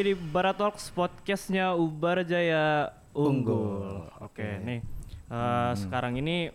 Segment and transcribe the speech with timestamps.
[0.00, 4.08] lagi di Barat Talks podcastnya Ubar Jaya Unggul.
[4.24, 4.80] Oke, nih
[5.28, 6.48] eh, sekarang ini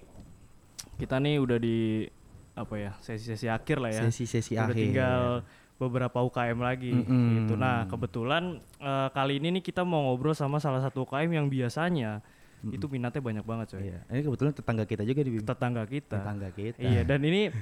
[0.98, 2.10] kita nih udah di
[2.58, 4.02] apa ya sesi-sesi akhir lah ya.
[4.10, 4.82] Sesi-sesi udah akhir.
[4.82, 5.22] tinggal
[5.78, 7.46] beberapa UKM lagi Mm-mm.
[7.46, 7.54] gitu.
[7.54, 12.26] Nah kebetulan eh, kali ini nih kita mau ngobrol sama salah satu UKM yang biasanya
[12.66, 13.94] itu minatnya banyak banget coy.
[13.94, 16.18] Iya, ini kebetulan tetangga kita juga di Tetangga kita.
[16.18, 16.82] tetangga kita.
[16.82, 17.54] Iya dan ini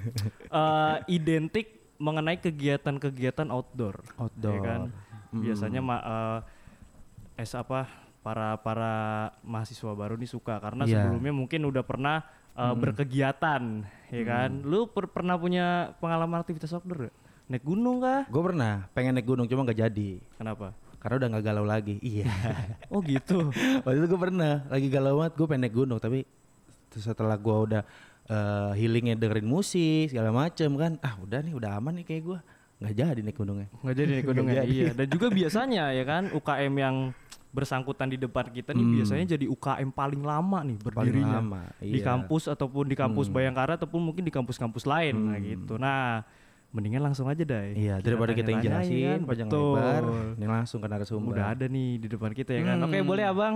[0.47, 3.99] eh, identik mengenai kegiatan-kegiatan outdoor.
[4.15, 4.55] Outdoor.
[4.55, 4.81] Ya kan?
[5.33, 5.41] Mm.
[5.41, 6.39] Biasanya ma eh,
[7.41, 7.89] es apa
[8.21, 8.93] para para
[9.41, 11.01] mahasiswa baru nih suka karena Iya.
[11.01, 12.21] sebelumnya mungkin udah pernah
[12.53, 13.63] eh, berkegiatan,
[14.07, 14.61] ya kan?
[14.61, 17.15] Lu per- pernah punya pengalaman aktivitas outdoor gak?
[17.43, 18.23] Naik gunung kah?
[18.29, 20.71] Gue pernah pengen naik gunung cuma nggak jadi Kenapa?
[21.01, 21.97] karena udah nggak galau lagi.
[21.99, 22.29] Iya.
[22.93, 23.49] Oh gitu.
[23.83, 26.23] Waktu itu gue pernah lagi galau banget gue pengen naik gunung tapi
[26.93, 27.81] setelah gue udah
[28.29, 32.39] eh, healingnya dengerin musik segala macem kan ah udah nih udah aman nih kayak gue
[32.83, 33.67] nggak jadi naik gunungnya.
[33.73, 34.61] nggak jadi naik gunungnya.
[34.63, 34.89] Iya.
[34.91, 36.95] Dan juga biasanya ya kan UKM yang
[37.49, 38.95] bersangkutan di depan kita nih Hmm.
[38.97, 42.03] biasanya jadi UKM paling lama nih berdirinya lama, di iya.
[42.03, 43.35] kampus ataupun di kampus Hmm.
[43.35, 45.77] Bayangkara ataupun mungkin di kampus-kampus lain nah gitu.
[45.77, 46.25] Nah,
[46.69, 47.77] mendingan langsung aja deh.
[47.77, 49.19] Iya daripada kita yang jelasin kan?
[49.23, 49.77] panjang Betul.
[49.77, 50.03] lebar
[50.33, 51.29] ini langsung ke narasumber.
[51.31, 52.77] Udah ada nih di depan kita ya kan.
[52.81, 52.89] Hmm.
[52.89, 53.55] Oke, boleh Abang.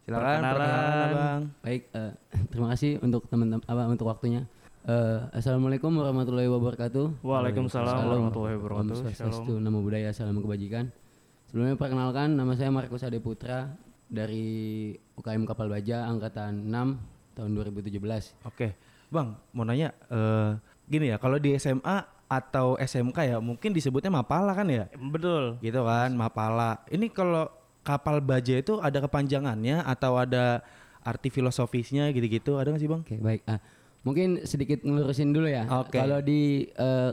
[0.00, 0.52] Silakan Perkenalan.
[0.54, 1.42] perkenalan abang.
[1.60, 2.12] Baik, eh,
[2.46, 4.44] terima kasih untuk teman-teman apa untuk waktunya.
[4.80, 7.20] Eh, Assalamualaikum warahmatullahi wabarakatuh.
[7.20, 8.96] Waalaikumsalam warahmatullahi wabarakatuh.
[8.96, 10.88] Om Swastiastu, Namo Buddhaya, Salam Kebajikan.
[11.52, 13.76] Sebelumnya perkenalkan nama saya Markus Ade Putra
[14.08, 16.96] dari UKM Kapal Baja angkatan 6
[17.36, 18.32] tahun 2017.
[18.48, 18.72] Oke,
[19.12, 20.56] Bang, mau nanya eh
[20.88, 22.00] gini ya, kalau di SMA
[22.30, 24.88] atau SMK ya mungkin disebutnya Mapala kan ya?
[24.96, 25.60] Betul.
[25.60, 26.88] Gitu kan, Mapala.
[26.88, 27.52] Ini kalau
[27.84, 30.64] kapal baja itu ada kepanjangannya atau ada
[31.04, 33.04] arti filosofisnya gitu-gitu, ada nggak sih Bang?
[33.04, 33.44] Oke, baik.
[33.44, 33.60] Ah,
[34.00, 35.64] mungkin sedikit ngelurusin dulu ya.
[35.68, 35.96] Oke.
[35.96, 37.10] Kalau di eh,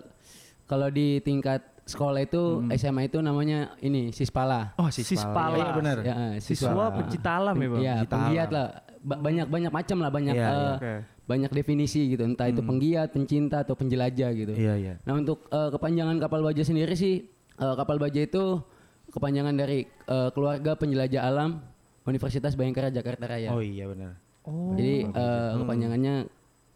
[0.63, 2.71] kalau di tingkat sekolah itu Hmm.
[2.73, 4.75] SMA itu namanya ini Sispala.
[4.75, 5.55] Oh, Sispala.
[5.55, 5.97] Iya benar.
[6.03, 7.79] Ya, eh, Siswa pencinta alam ya, Bang.
[7.79, 8.67] Iya, penggiat lah.
[8.99, 10.73] Ba- banyak banyak macam lah, banyak Iya, eh, iya.
[10.75, 10.93] Oke.
[11.27, 12.23] banyak definisi gitu.
[12.23, 14.51] Entah itu penggiat, pencinta atau penjelajah gitu.
[14.51, 14.93] Iya, iya.
[15.03, 17.23] Nah, untuk eh, kepanjangan kapal baja sendiri sih
[17.53, 18.59] eh, kapal baja itu
[19.07, 21.63] kepanjangan dari eh, keluarga penjelajah alam
[22.03, 23.51] Universitas Bayangkara Jakarta Raya.
[23.51, 24.19] Oh iya benar.
[24.43, 24.75] Oh.
[24.75, 26.15] Jadi eh, kepanjangannya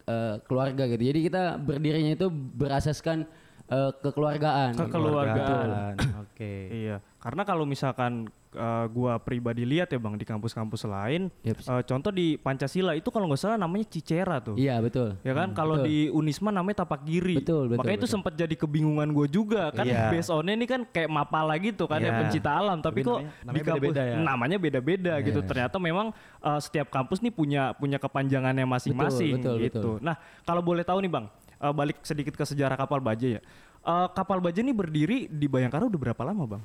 [0.07, 1.03] eh, keluarga gitu.
[1.03, 3.25] Jadi kita berdirinya itu berasaskan
[3.71, 4.71] eh, kekeluargaan.
[4.75, 5.95] Kekeluargaan.
[6.27, 6.53] Oke.
[6.69, 11.57] Iya, karena kalau misalkan uh, gua pribadi lihat ya bang di kampus-kampus lain, Yep.
[11.65, 14.55] uh, contoh di Pancasila itu kalau nggak salah namanya Cicera tuh.
[14.57, 15.15] Iya betul.
[15.23, 15.87] Ya kan, kalau betul.
[15.87, 17.39] di Unisma namanya tapak giri.
[17.39, 18.15] Betul, betul, Makanya itu betul.
[18.19, 19.85] sempat jadi kebingungan gue juga kan.
[19.87, 20.11] Iya.
[20.11, 22.19] Based on ini kan kayak mapala gitu kan ya Iya.
[22.25, 22.77] pencinta alam.
[22.81, 24.15] Tapi, Tapi kok namanya- di namanya kampus beda-beda ya.
[24.19, 25.39] namanya beda-beda gitu.
[25.39, 25.47] Iya.
[25.47, 26.07] Ternyata memang
[26.41, 29.51] uh, setiap kampus nih punya punya kepanjangannya masing-masing gitu.
[29.61, 29.95] betul.
[30.03, 31.25] Nah kalau boleh tahu nih bang,
[31.61, 33.41] uh, balik sedikit ke sejarah kapal baja ya.
[33.81, 36.63] Uh, kapal baja ini berdiri di Bayangkara udah berapa lama bang?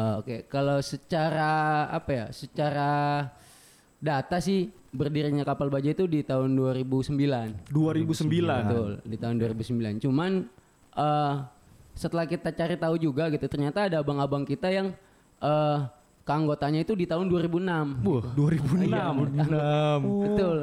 [0.00, 2.26] Eh, Oke, kalau secara apa ya?
[2.32, 2.90] Secara
[4.00, 7.68] data sih berdirinya kapal baja itu di tahun 2009.
[7.68, 7.68] 2009.
[7.68, 10.04] Betul, di tahun 2009.
[10.08, 10.48] Cuman
[10.96, 11.34] eh
[11.92, 14.96] setelah kita cari tahu juga gitu, ternyata ada abang-abang kita yang
[15.44, 15.78] eh
[16.24, 18.06] keanggotanya itu di tahun 2006.
[18.06, 18.88] Wah, 2006.
[18.88, 19.04] Iya,
[20.00, 20.58] Betul.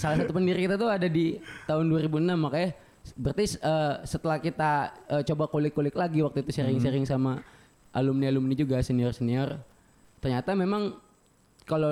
[0.00, 1.36] Salah satu pendiri kita tuh ada di
[1.68, 2.70] tahun 2006 makanya
[3.12, 4.70] berarti eh, setelah kita
[5.08, 7.42] eh, coba kulik-kulik lagi waktu itu sharing-sharing sama
[7.90, 9.58] alumni-alumni juga senior-senior
[10.18, 10.94] ternyata memang
[11.62, 11.90] kalau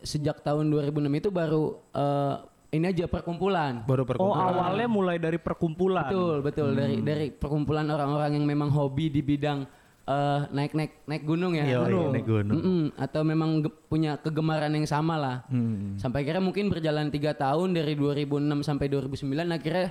[0.00, 2.36] sejak tahun 2006 itu baru eh,
[2.70, 3.82] ini aja perkumpulan.
[3.82, 4.46] Baru Oh perkumpulan.
[4.46, 6.06] awalnya mulai dari perkumpulan.
[6.06, 9.66] Betul, betul dari dari perkumpulan orang-orang yang memang hobi di bidang
[10.06, 11.66] eh, naik-naik naik gunung ya.
[11.66, 12.14] Iya, Gunung.
[12.14, 12.54] naik gunung.
[12.54, 15.36] Mm-mm, atau memang ge- punya kegemaran yang sama lah.
[15.50, 15.98] Hmm.
[15.98, 18.30] Sampai akhirnya mungkin berjalan tiga tahun dari 2006
[18.62, 19.90] sampai 2009 akhirnya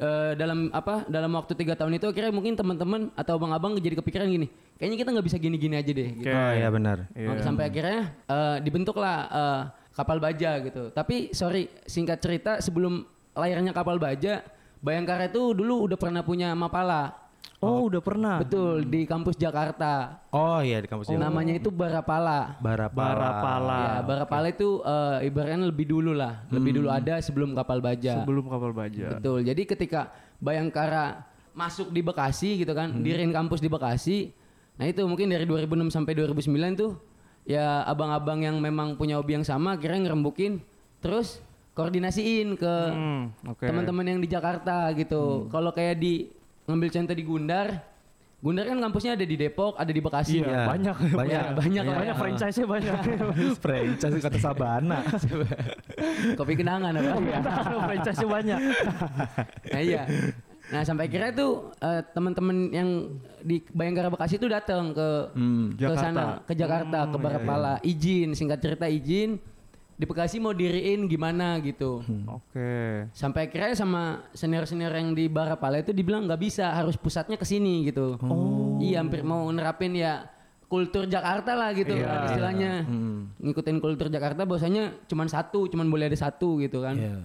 [0.00, 4.26] eh, dalam apa dalam waktu tiga tahun itu akhirnya mungkin teman-teman atau abang-abang jadi kepikiran
[4.26, 4.48] gini
[4.80, 6.32] kayaknya kita nggak bisa gini-gini aja deh gitu.
[6.32, 7.04] Oh iya benar.
[7.12, 9.62] Maka sampai akhirnya eh, dibentuklah eh,
[9.92, 13.04] kapal baja gitu tapi sorry singkat cerita sebelum
[13.36, 14.40] layarnya kapal baja
[14.80, 17.12] Bayangkara itu dulu udah pernah punya Mapala
[17.60, 18.40] Oh, udah pernah.
[18.40, 21.20] betul di kampus Jakarta Oh iya di kampus ini.
[21.20, 23.12] namanya itu Barapala Barapala.
[23.12, 23.78] Barapala.
[23.78, 28.16] Ya, Barapala itu eh, ibaratnya lebih dulu lah, lebih dulu ada sebelum kapal baja.
[28.16, 29.12] Sebelum kapal baja.
[29.14, 29.44] Betul.
[29.44, 30.08] Jadi ketika
[30.40, 34.32] Bayangkara masuk di Bekasi gitu kan, dirin kampus di Bekasi.
[34.74, 36.96] Nah, itu mungkin dari 2006 sampai 2009 tuh
[37.42, 40.64] ya abang-abang yang memang punya hobi yang sama akhirnya ngerembukin
[40.98, 41.44] terus
[41.74, 43.62] koordinasiin ke Hmm, oke.
[43.62, 45.44] teman-teman yang di Jakarta gitu.
[45.46, 46.32] Kalau kayak di
[46.70, 47.68] ngambil contoh di Gundar,
[48.40, 50.40] Gundar kan kampusnya ada di Depok, ada di Bekasi.
[50.40, 50.96] Iya, banyak.
[51.12, 51.44] Banyak.
[51.60, 51.96] banyak lah.
[52.00, 52.98] banyak franchise-nya banyak.
[53.64, 54.98] Franchise kata Sabana.
[56.40, 57.20] Kopi kenangan apa?
[57.92, 58.60] franchise-nya banyak.
[59.68, 60.02] nah iya.
[60.70, 62.88] Nah sampai akhirnya tuh eh, teman-teman yang
[63.42, 65.76] di Bayangkara Bekasi itu datang ke Hmm.
[65.76, 69.36] ke sana ke Jakarta ke Barapala izin singkat cerita izin
[70.00, 72.00] di Bekasi mau diriin gimana gitu.
[72.24, 73.04] Oke.
[73.12, 77.84] Sampai akhirnya sama senior-senior yang di Barapala itu dibilang nggak bisa harus pusatnya ke sini
[77.92, 78.16] gitu.
[78.80, 80.24] Iya hampir mau nerapin ya
[80.72, 82.32] kultur Jakarta lah gitu Iya.
[82.32, 82.72] istilahnya.
[83.44, 86.96] Ngikutin kultur Jakarta bahwasanya cuman satu, cuman boleh ada satu gitu kan.
[86.96, 87.16] Iya.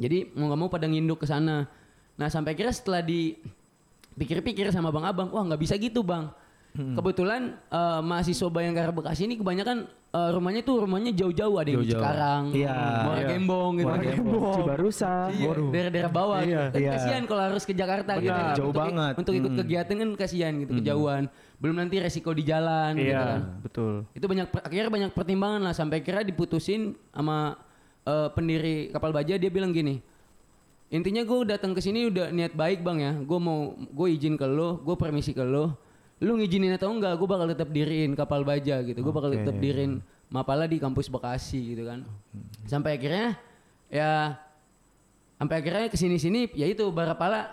[0.00, 1.68] Jadi mau nggak mau pada nginduk ke sana.
[2.16, 6.32] Nah sampai akhirnya setelah dipikir-pikir sama bang abang, wah nggak bisa gitu bang.
[6.72, 11.92] Kebetulan eh, mahasiswa Bayangkara Bekasi ini kebanyakan eh, rumahnya tuh rumahnya jauh-jauh ada yang di
[11.92, 12.00] Jauh-jauh.
[12.00, 12.76] Cikarang, Iya.
[13.04, 13.28] Muara Iya.
[13.28, 13.86] Gembong gitu.
[13.86, 14.54] Muara Gembong.
[14.56, 15.12] Cibarusa.
[15.28, 16.40] Iya, daerah-daerah bawah.
[16.40, 16.62] Iya.
[16.68, 16.90] Kan Iya.
[16.96, 18.32] kasihan kalau harus ke Jakarta gitu.
[18.32, 19.14] Benar, jauh Untuk- banget.
[19.14, 19.58] Untuk ikut Mm.
[19.58, 21.24] kegiatan kan kasihan gitu kejauhan.
[21.60, 23.40] Belum nanti resiko di jalan gitu Iya, kan.
[23.60, 23.92] betul.
[24.10, 27.60] Itu banyak akhirnya banyak pertimbangan lah sampai kira diputusin sama
[28.02, 30.02] eh, pendiri kapal baja dia bilang gini.
[30.88, 33.12] Intinya gue datang ke sini udah niat baik bang ya.
[33.14, 35.78] Gue mau gue izin ke lo, gue permisi ke lo.
[36.22, 39.02] Lu ngizinin atau enggak, gue bakal tetap diriin kapal baja gitu.
[39.02, 39.98] Gue bakal tetap diriin
[40.32, 42.06] Mapala di kampus Bekasi gitu kan.
[42.64, 43.36] Sampai akhirnya
[43.92, 44.38] ya
[45.36, 47.52] sampai akhirnya ke sini sini ya itu Barapala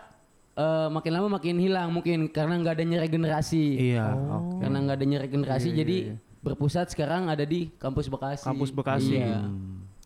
[0.55, 3.65] eh, makin lama makin hilang mungkin karena nggak adanya regenerasi.
[3.91, 4.15] Iya.
[4.63, 5.97] Karena nggak adanya regenerasi jadi
[6.39, 8.47] berpusat sekarang ada di kampus Bekasi.
[8.47, 9.19] Kampus Bekasi.
[9.19, 9.43] Iya.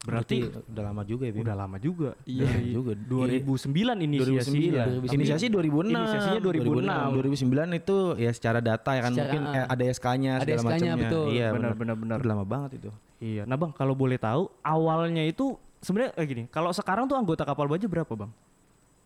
[0.04, 0.36] Berarti
[0.68, 1.42] udah lama juga ya, Bim?
[1.48, 2.10] udah lama juga.
[2.28, 2.92] Iya Dari juga.
[2.92, 4.84] 2009 inisiasinya.
[5.00, 5.16] 2009.
[5.16, 5.96] Inisiasi 2006.
[5.96, 7.72] Inisiasinya 2006.
[7.72, 10.92] 2009 itu ya secara data ya kan Secara, mungkin eh, ada SK-nya Ada segala SK-nya,
[10.92, 10.96] macamnya.
[11.08, 11.26] betul.
[11.32, 12.18] Iya, Benar, benar benar, benar.
[12.20, 12.90] Udah lama banget itu.
[13.18, 13.44] Iya.
[13.48, 16.44] Nah bang, kalau boleh tahu awalnya itu sebenarnya kayak gini.
[16.52, 18.32] Kalau sekarang tuh anggota kapal baja berapa bang?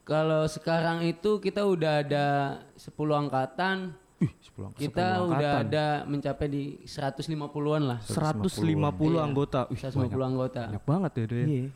[0.01, 2.25] Kalau sekarang itu kita udah ada
[2.73, 7.99] 10 angkatan, Ih, 10 kita udah ada mencapai di 150-an lah.
[8.01, 8.73] 150
[9.13, 9.21] Iya.
[9.21, 9.59] anggota.
[9.69, 10.61] Wih, 150 anggota.
[10.67, 11.25] banyak banget ya.
[11.37, 11.69] Iya.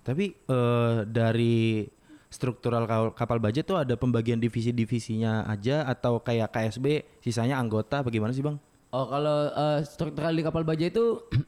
[0.00, 1.88] Tapi eh, dari
[2.28, 6.86] struktural ka- kapal baja tuh ada pembagian divisi-divisinya aja atau kayak KSB
[7.18, 8.60] sisanya anggota bagaimana sih, Bang?
[8.90, 11.24] Oh kalau eh, struktural di kapal baja itu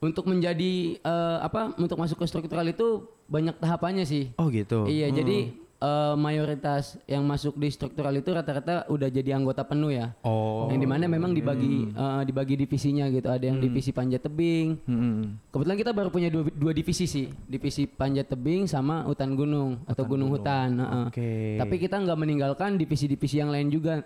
[0.00, 4.32] untuk menjadi eh, apa untuk masuk ke struktural itu banyak tahapannya sih.
[4.36, 4.88] Oh, gitu.
[4.88, 10.14] Iya jadi eh, mayoritas yang masuk di struktural itu rata-rata udah jadi anggota penuh ya.
[10.26, 10.66] Oh.
[10.70, 13.30] Yang di mana memang dibagi eh, dibagi divisinya gitu.
[13.30, 14.78] Ada yang divisi panjat tebing.
[14.84, 15.38] Hmm.
[15.50, 20.04] Kebetulan kita baru punya dua, dua divisi sih, divisi panjat tebing sama hutan gunung atau
[20.04, 20.78] gunung hutan.
[20.78, 21.04] heeh.
[21.08, 21.30] Oke.
[21.58, 24.02] Tapi kita nggak meninggalkan divisi-divisi yang lain juga,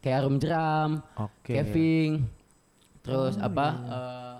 [0.00, 1.50] kayak arum jeram, Oke.
[1.50, 2.22] caving,
[3.02, 4.35] terus apa eh,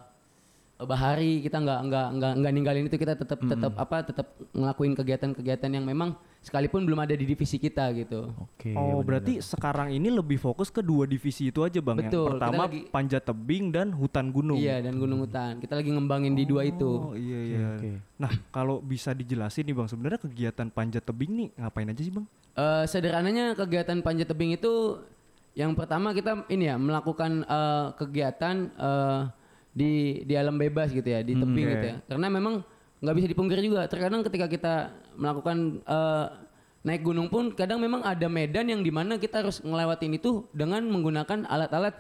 [0.77, 5.73] bahari kita nggak nggak nggak nggak ninggalin itu kita tetap tetap apa tetap ngelakuin kegiatan-kegiatan
[5.73, 6.13] yang memang
[6.45, 8.31] sekalipun belum ada di divisi kita gitu.
[8.37, 8.77] Oke.
[8.77, 12.07] Oh berarti sekarang ini lebih fokus ke dua divisi itu aja bang.
[12.07, 14.61] Betul, Yang pertama lagi- panjat tebing dan hutan gunung.
[14.61, 15.59] Iya dan gunung hutan.
[15.59, 16.87] Kita lagi ngembangin di dua itu.
[17.11, 17.59] Oh iya iya.
[17.75, 17.91] oke.
[18.21, 22.27] Nah kalau bisa dijelasin nih bang, sebenarnya kegiatan panjat tebing nih ngapain aja sih bang?
[22.57, 25.01] Eh, sederhananya kegiatan panjat tebing itu
[25.57, 29.21] yang pertama kita ini ya melakukan eh, kegiatan eh,
[29.77, 29.91] di
[30.25, 31.73] di alam bebas gitu ya di tebing oke.
[31.77, 32.55] gitu ya karena memang
[32.97, 34.75] nggak bisa dipungkiri juga terkadang ketika kita
[35.15, 36.27] melakukan eh,
[36.81, 40.81] naik gunung pun kadang memang ada medan yang di mana kita harus ngelewatin itu dengan
[40.81, 41.93] menggunakan alat-alat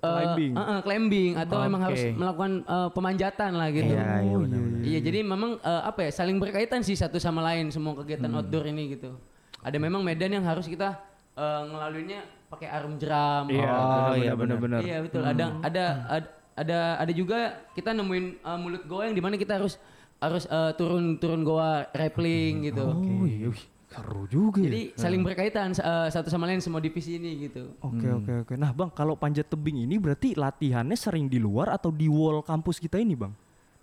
[0.00, 0.52] eh, Climbing.
[0.56, 1.86] eh, eh, climbing atau memang Oke.
[1.92, 3.92] harus melakukan eh, pemanjatan lah gitu.
[3.92, 7.68] Iya, iya, benar, Iya, jadi memang eh, apa ya saling berkaitan sih satu sama lain
[7.68, 8.40] semua kegiatan Hmm.
[8.40, 9.20] outdoor ini gitu.
[9.60, 10.96] Ada memang medan yang harus kita
[11.36, 13.44] eh, ngelaluinya pakai arum jeram.
[13.52, 14.80] Iya, Oh, iya, benar-benar.
[14.80, 15.20] Iya betul.
[15.20, 19.56] Ada ada ad- ada ada juga kita nemuin uh, mulut goa yang di mana kita
[19.62, 19.78] harus
[20.18, 22.86] harus uh, turun turun goa rappelling gitu.
[22.90, 23.54] Oh iya,
[23.88, 24.58] seru juga.
[24.60, 24.66] ya.
[24.68, 27.72] Jadi saling berkaitan uh, satu sama lain semua divisi ini gitu.
[27.80, 28.54] Oke oke oke.
[28.58, 32.82] Nah bang, kalau panjat tebing ini berarti latihannya sering di luar atau di wall kampus
[32.82, 33.32] kita ini bang?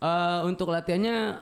[0.03, 1.39] Uh, untuk latihannya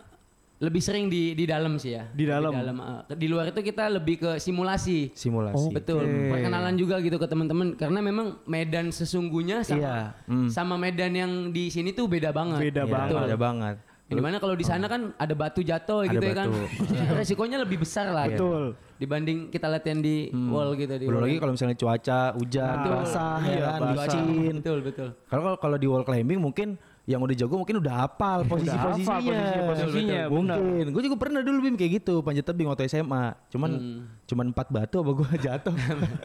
[0.60, 2.06] lebih sering di di dalam sih ya.
[2.08, 2.54] Di dalam?
[2.54, 5.12] uh, di luar itu kita lebih ke simulasi.
[5.12, 5.72] Simulasi.
[5.72, 9.96] Betul, perkenalan juga gitu ke teman-teman karena memang medan sesungguhnya sama Iya.
[10.24, 10.48] Hmm.
[10.48, 12.60] sama medan yang di sini tuh beda banget.
[12.64, 13.24] Beda Iya, banget.
[13.26, 13.78] Ada banget.
[14.04, 16.48] Yang di mana kalau di sana kan ada batu jatuh Ada gitu ya kan.
[17.18, 18.28] Resikonya lebih besar lah.
[18.28, 18.76] Betul.
[18.94, 21.28] Dibanding kita latihan di wall gitu di Belum wall.
[21.28, 22.94] lagi kalau misalnya cuaca hujan, Betul.
[22.94, 24.04] basah, Iya, ya kan, basah.
[24.06, 24.54] licin.
[24.62, 25.10] Betul, betul.
[25.28, 29.44] Kalau kalau- kalau di wall climbing mungkin yang udah jago mungkin udah hafal posisi-posisinya.
[29.68, 30.58] posisi-posisinya, benar.
[30.58, 30.86] Mungkin.
[30.90, 33.36] Gue juga pernah dulu Bim kayak gitu panjat tebing waktu SMA.
[33.50, 34.00] Cuman Hmm.
[34.24, 35.76] cuman empat batu apa gue jatuh.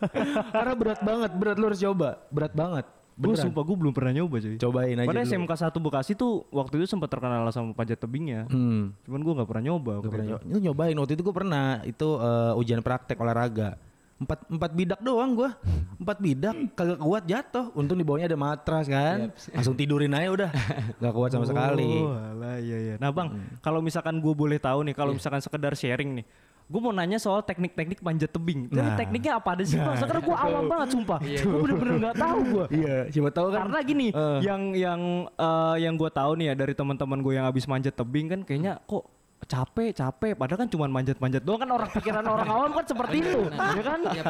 [0.54, 2.22] Karena berat banget, berat lu harus coba.
[2.30, 2.86] Berat banget.
[3.18, 4.54] Gue sumpah gue belum pernah nyoba cuy.
[4.54, 5.34] Cobain aja Padahal dulu.
[5.34, 8.46] SMK 1 Bekasi tuh waktu itu sempat terkenal sama panjat tebingnya.
[8.46, 8.94] Hmm.
[9.02, 9.90] Cuman gue nggak pernah nyoba.
[9.90, 10.42] Gak waktu pernah nyoba.
[10.62, 13.74] Nyobain waktu itu gue pernah itu eh, ujian praktek olahraga.
[14.18, 15.50] Empat, empat bidak doang gue
[15.96, 20.50] Empat bidak kagak kuat jatuh Untung di bawahnya ada matras kan Langsung tidurin aja udah
[20.98, 22.94] Gak kuat sama sekali Oh, alah, iya iya.
[22.96, 26.26] Nah, Bang, kalau misalkan gue boleh tahu nih, kalau misalkan sekedar sharing nih,
[26.66, 28.66] gue mau nanya soal teknik-teknik panjat tebing.
[28.68, 28.98] Jadi Nah.
[28.98, 29.78] tekniknya apa ada sih?
[29.78, 29.96] Bang?
[29.96, 31.18] Sekarang gue awam banget sumpah.
[31.22, 32.64] gue bener-bener nggak tahu gue.
[32.74, 33.58] Iya, siapa tahu kan.
[33.64, 34.38] Karena gini, Eh.
[34.42, 38.26] yang yang eh, yang gue tahu nih ya dari teman-teman gue yang habis manjat tebing
[38.28, 39.06] kan kayaknya kok
[39.48, 43.40] capek capek padahal kan cuma manjat-manjat doang kan orang pikiran orang awam kan seperti itu
[43.48, 44.24] ya kan Iya.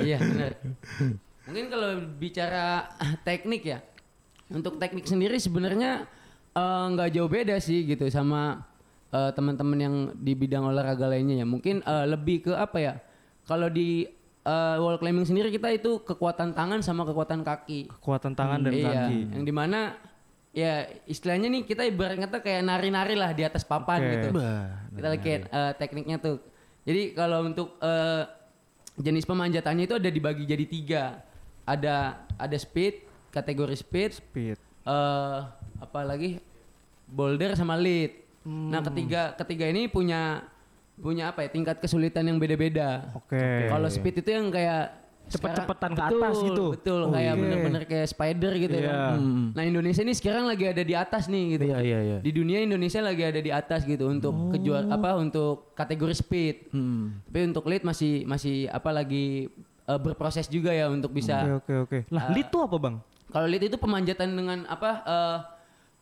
[0.00, 0.52] Iya, benar.
[1.44, 2.88] Mungkin kalau bicara
[3.22, 3.78] teknik ya.
[4.50, 6.08] Untuk teknik sendiri sebenarnya
[6.56, 8.64] eh, nggak jauh beda sih gitu sama
[9.12, 11.46] eh, teman-teman yang di bidang olahraga lainnya ya.
[11.46, 12.94] Mungkin eh, lebih ke apa ya?
[13.44, 14.08] Kalau di
[14.42, 17.92] eh, wall climbing sendiri kita itu kekuatan tangan sama kekuatan kaki.
[18.00, 20.00] kekuatan tangan dan iya, kaki yang di mana
[20.50, 24.10] ya istilahnya nih kita ibarat kata kayak nari-nari lah di atas papan Oke.
[24.18, 24.28] gitu.
[24.34, 26.36] Bah, Kita lihat eh, tekniknya tuh.
[26.82, 28.22] Jadi kalau untuk eh,
[28.98, 31.04] jenis pemanjatannya itu ada dibagi jadi tiga.
[31.64, 35.38] Ada ada speed, kategori speed, speed eh
[35.80, 36.40] apa lagi
[37.06, 38.16] boulder sama lead.
[38.42, 38.72] Hmm.
[38.72, 40.42] Nah ketiga ketiga ini punya
[41.00, 43.12] punya apa ya tingkat kesulitan yang beda-beda.
[43.16, 44.99] oke Kalau speed itu yang kayak
[45.30, 46.64] Cepet-cepetan ke atas Betul, gitu?
[46.74, 47.40] Betul, Oh, kayak oke.
[47.40, 48.90] bener-bener kayak spider gitu Iya.
[48.90, 49.14] ya.
[49.50, 51.64] Nah Indonesia ini sekarang lagi ada di atas nih gitu.
[51.66, 52.18] Iya, iya, iya.
[52.18, 54.50] Di dunia Indonesia lagi ada di atas gitu untuk Oh.
[54.50, 56.56] kejuar apa untuk kategori speed.
[56.70, 57.22] Hmm.
[57.24, 59.46] Tapi untuk lead masih masih apa lagi
[59.86, 61.58] eh, berproses juga ya untuk bisa.
[61.58, 62.96] oke oke oke lah Eh, lead tuh apa bang
[63.28, 65.38] Kalau lead itu pemanjatan dengan apa eh,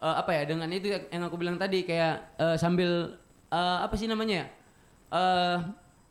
[0.00, 4.04] eh, apa ya dengan itu yang aku bilang tadi kayak eh, sambil eh, apa sih
[4.04, 4.46] namanya ya?
[5.10, 5.56] Eh,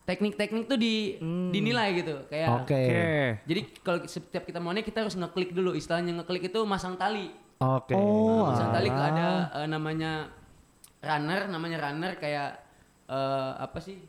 [0.08, 1.20] teknik-teknik tuh di
[1.52, 2.80] dinilai gitu kayak Oke.
[2.80, 3.04] oke.
[3.44, 7.36] Jadi kalau setiap kita mau naik kita harus ngeklik dulu istilahnya ngeklik itu masang tali.
[7.60, 7.92] Oke.
[7.92, 10.32] Oh, masang tali ada eh, namanya
[11.04, 12.56] runner namanya runner kayak
[13.12, 14.00] eh, apa sih?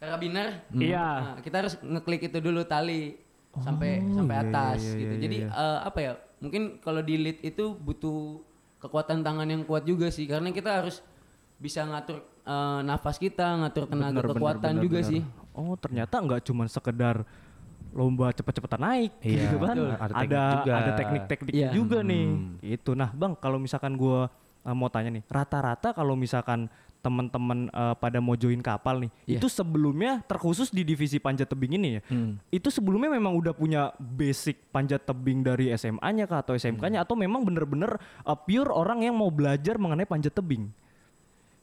[0.00, 1.36] Karabiner Iya.
[1.36, 3.20] Nah, kita harus ngeklik itu dulu tali
[3.60, 5.14] sampai sampai iya, atas iya, gitu.
[5.14, 8.42] iya, jadi eh, apa ya mungkin kalau di lead itu butuh
[8.82, 10.98] kekuatan tangan yang kuat juga sih karena kita harus
[11.62, 15.10] bisa ngatur eh, nafas kita ngatur tenaga Bener, bener, kekuatan bener, juga bener.
[15.10, 15.22] sih
[15.52, 17.22] Oh ternyata nggak cuma sekedar
[17.90, 19.70] lomba cepet-cepetan naik Iya, gitu kan.
[19.70, 19.88] betul.
[19.88, 20.72] Ada Ada teknik juga.
[20.74, 21.68] ada teknik-tekniknya Iya.
[21.70, 22.26] juga nih.
[22.60, 22.90] Itu.
[22.92, 24.26] Nah bang kalau misalkan gua
[24.60, 26.66] uh, mau tanya nih, rata-rata kalau misalkan
[26.98, 29.38] teman-teman uh, pada mau join kapal nih, Iya.
[29.38, 32.40] itu sebelumnya terkhusus di divisi panjat tebing ini ya, Hmm.
[32.48, 37.44] itu sebelumnya memang udah punya basic panjat tebing dari SMA-nya kah atau SMK-nya atau memang
[37.44, 40.72] bener-bener uh, pure orang yang mau belajar mengenai panjat tebing?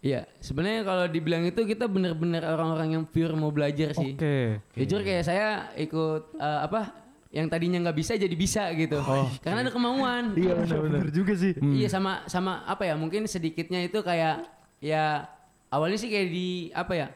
[0.01, 4.17] Iya, sebenarnya kalau dibilang itu kita benar-benar orang-orang yang pure mau belajar sih.
[4.17, 4.57] Oke.
[4.73, 8.97] Jujur kayak saya ikut eh, apa yang tadinya nggak bisa jadi bisa gitu.
[9.45, 10.33] Karena ada kemauan.
[10.33, 11.53] Iya benar-benar juga sih.
[11.53, 14.49] Iya sama sama apa ya mungkin sedikitnya itu kayak
[14.81, 15.29] ya
[15.69, 17.07] awalnya sih kayak di apa ya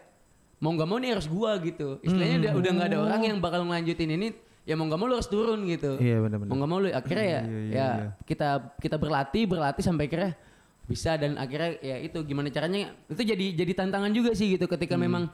[0.62, 1.98] mau nggak mau nih harus gua gitu.
[2.06, 4.28] Istilahnya udah udah nggak ada orang yang bakal ngelanjutin ini
[4.62, 5.98] ya mau nggak mau lu harus turun gitu.
[5.98, 6.50] Iya benar-benar.
[6.54, 7.90] Mau nggak mau lu akhirnya ya Iya, iya, ya iya.
[8.24, 10.38] kita kita berlatih berlatih sampai akhirnya
[10.86, 14.94] bisa dan akhirnya ya itu gimana caranya itu jadi jadi tantangan juga sih gitu ketika
[14.96, 15.30] memang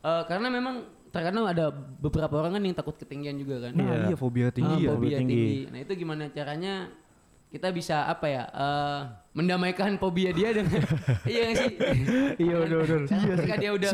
[0.00, 0.84] eh, karena memang
[1.14, 1.70] terkadang ada
[2.02, 3.72] beberapa orang kan yang takut ketinggian juga kan.
[3.78, 4.90] Nah, iya fobia tinggi ya.
[4.90, 5.30] Ah, fobia tinggi.
[5.30, 5.58] tinggi.
[5.70, 6.74] Nah itu gimana caranya
[7.54, 10.82] kita bisa apa ya eh, mendamaikan fobia dia dengan
[11.30, 11.70] iya sih
[12.34, 13.06] Iya benar-benar.
[13.06, 13.92] Karena ketika dia udah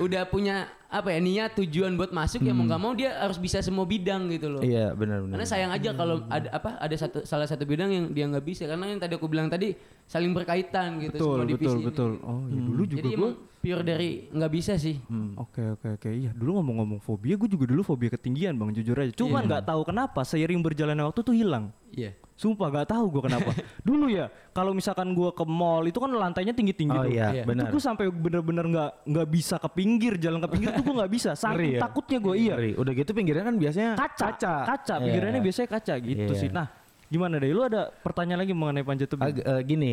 [0.00, 3.64] udah punya apa ya niat tujuan buat masuk ya mau nggak mau dia harus bisa
[3.64, 4.60] semua bidang gitu loh.
[4.60, 5.40] Iya benar-benar.
[5.40, 8.68] karena sayang aja kalau ada apa ada satu salah satu bidang yang dia nggak bisa.
[8.68, 9.72] Karena yang tadi aku bilang tadi
[10.04, 11.86] saling berkaitan gitu Betul semua divisi betul ini.
[11.88, 12.10] betul.
[12.28, 13.30] Oh iya dulu juga jadi gue
[13.62, 14.96] pure dari nggak bisa sih.
[15.40, 16.08] Oke oke oke.
[16.12, 19.12] Iya dulu ngomong-ngomong fobia gue juga dulu fobia ketinggian bang jujur aja.
[19.16, 21.72] Cuman nggak tahu kenapa seiring berjalannya waktu tuh hilang.
[21.96, 23.50] Iya sumpah nggak tahu gue kenapa
[23.86, 27.28] dulu ya kalau misalkan gue ke mall itu kan lantainya tinggi tinggi Oh tuh iya,
[27.30, 27.44] Iya.
[27.44, 27.64] benar.
[27.64, 31.12] itu gue sampai bener-bener nggak nggak bisa ke pinggir jalan ke pinggir tuh gue nggak
[31.12, 31.80] bisa saking Ngeri ya?
[31.80, 32.72] takutnya gue iya Ngeri.
[32.74, 34.28] Udah gitu pinggirnya kan biasanya kaca
[34.64, 35.02] kaca, Iya.
[35.02, 36.38] pinggirannya biasanya kaca gitu Iya.
[36.38, 36.66] sih nah
[37.04, 39.92] gimana deh lu ada pertanyaan lagi mengenai panjat tebing Ag- eh, gini,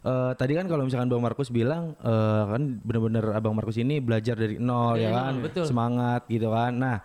[0.00, 4.34] eh, tadi kan kalau misalkan Bang Markus bilang eh, kan bener-bener Abang Markus ini belajar
[4.34, 5.66] dari nol Dari ya kan, betul.
[5.66, 6.70] semangat gitu kan.
[6.72, 6.96] Nah,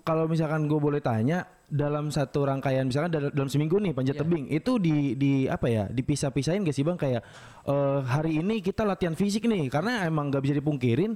[0.00, 4.22] kalau misalkan gue boleh tanya dalam satu rangkaian misalkan dal- dalam seminggu nih panjat Iya.
[4.22, 7.22] tebing itu di di apa ya dipisah-pisahin gak sih bang kayak
[7.64, 11.14] eh, hari ini kita latihan fisik nih karena emang nggak bisa dipungkirin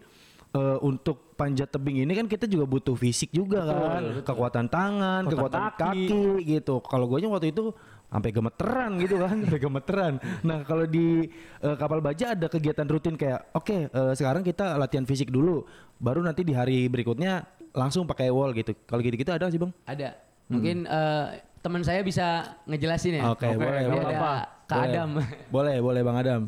[0.55, 5.35] eh, untuk panjat tebing ini kan kita juga butuh fisik juga kan kekuatan tangan Kekuatan
[5.35, 6.07] kekuatan kaki.
[6.07, 6.75] kaki gitu.
[6.81, 7.75] Kalau gue waktu itu
[8.07, 10.13] sampai gemeteran gitu kan, sampai gemeteran.
[10.47, 11.27] Nah kalau di
[11.59, 15.67] eh, kapal baja ada kegiatan rutin kayak, oke eh, sekarang kita latihan fisik dulu,
[15.99, 17.43] baru nanti di hari berikutnya
[17.75, 18.73] langsung pakai wall gitu.
[18.87, 19.73] Kalau gitu-gitu ada sih bang?
[19.85, 20.15] ada
[20.47, 21.25] mungkin eh,
[21.59, 24.15] teman saya bisa ngejelasin ya Oke, Dia nggak boleh.
[24.15, 24.33] ada
[24.65, 24.89] Kak Boleh.
[24.93, 25.09] Adam
[25.51, 26.43] Boleh, boleh bang Adam.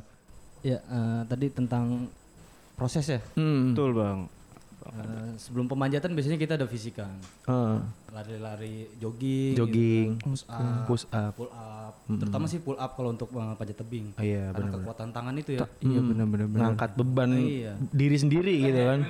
[0.61, 2.09] Ya, eh, tadi tentang
[2.75, 3.21] proses ya.
[3.35, 3.73] Hmm.
[3.73, 4.19] betul bang
[4.89, 7.11] Eh, sebelum pemanjatan biasanya kita ada fisikan.
[7.43, 7.79] Heeh.
[8.09, 10.25] Lari-lari jogging, gitu Jogging, kan.
[10.25, 11.33] push up, push up.
[11.35, 11.93] pull up.
[12.07, 14.07] Terutama sih pull up kalau untuk eh, panjat tebing.
[14.13, 15.67] Oh iya, Karena kekuatan tangan itu ya.
[15.79, 16.47] Iya benar-benar.
[16.49, 17.73] Ngangkat beban Iya.
[17.91, 19.01] diri sendiri gitu kan.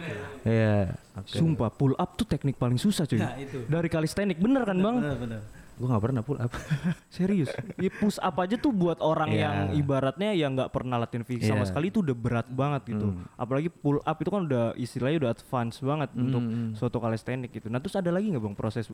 [0.43, 0.77] Iya.
[1.25, 3.19] Sumpah pull up tuh teknik paling susah cuy.
[3.19, 3.65] Nah, itu.
[3.65, 4.97] Dari kalistenik bener kan bang?
[4.99, 5.43] Benar-benar.
[5.77, 6.49] Gue gak pernah pull up.
[7.13, 7.53] Serius.
[7.77, 9.41] Ya push up aja tuh buat orang Iya.
[9.45, 11.69] yang ibaratnya yang nggak pernah latihan fisik sama Iya.
[11.69, 13.13] sekali itu udah berat banget gitu.
[13.37, 16.43] Apalagi pull up itu kan udah istilahnya udah advance banget untuk
[16.75, 17.69] suatu kalistenik gitu.
[17.69, 18.89] Nah terus ada lagi nggak bang proses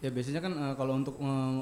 [0.00, 1.56] Ya biasanya kan eh, kalau untuk eh,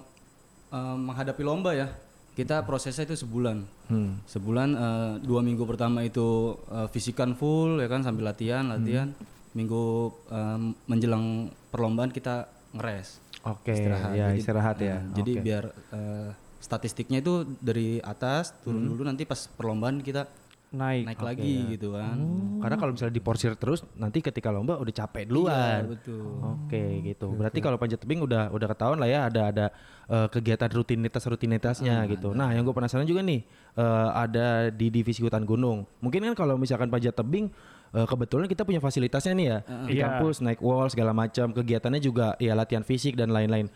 [0.71, 1.91] eh, menghadapi lomba ya,
[2.35, 3.63] kita prosesnya itu sebulan.
[3.87, 4.23] Hmm.
[4.25, 9.11] Sebulan eh, dua minggu pertama itu eh, fisikan full ya kan sambil latihan latihan.
[9.55, 9.85] Minggu
[10.31, 13.19] eh, menjelang perlombaan kita ngeres.
[13.51, 13.73] Oke,
[14.13, 15.01] ya istirahat ya.
[15.01, 15.43] eh, Jadi Oke.
[15.43, 18.91] biar eh, statistiknya itu dari atas turun Hmm.
[18.91, 20.27] dulu nanti pas perlombaan kita
[20.69, 21.05] naik?
[21.07, 22.19] naik lagi gitu kan.
[22.61, 25.81] Karena kalau misalnya diporsir terus nanti ketika lomba udah capek Iya, duluan.
[25.89, 26.29] betul.
[26.45, 27.33] Oke gitu.
[27.33, 29.67] Berarti kalau panjat tebing udah udah ketahuan lah ya ada ada
[30.07, 32.35] eh, kegiatan rutinitas rutinitasnya gitu.
[32.35, 33.41] Nah yang gue penasaran juga nih
[33.75, 35.89] eh, ada di divisi hutan gunung.
[36.01, 37.49] Mungkin kan kalau misalkan panjat tebing
[37.91, 40.03] eh, kebetulan kita punya fasilitasnya nih ya di Iya.
[40.09, 41.51] kampus naik wall segala macam.
[41.51, 43.69] Kegiatannya juga ya latihan fisik dan lain-lain.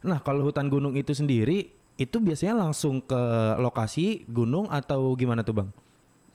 [0.00, 3.22] Nah kalau hutan gunung itu sendiri itu biasanya langsung ke
[3.58, 5.68] lokasi gunung atau gimana tuh bang?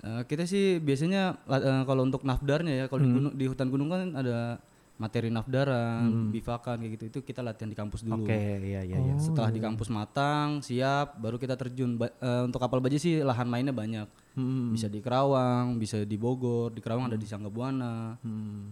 [0.03, 3.17] Eh, kita sih biasanya eh, kalau untuk nafdarnya ya, kalau di, Hmm.
[3.17, 4.59] gunung- di hutan gunung kan ada
[4.93, 7.03] materi nafdaran, bivakan kayak gitu.
[7.07, 8.13] Itu kita latihan di kampus dulu.
[8.13, 8.23] Hmm.
[8.23, 9.15] Oke iya iya iya.
[9.17, 11.95] Setelah di kampus matang, siap, baru kita terjun.
[11.95, 14.05] Ba- eh, untuk kapal baja sih lahan mainnya banyak.
[14.33, 14.73] Hmm.
[14.73, 16.73] Bisa di Kerawang, bisa di Bogor.
[16.73, 18.17] Di Kerawang ada di Sanggabuana,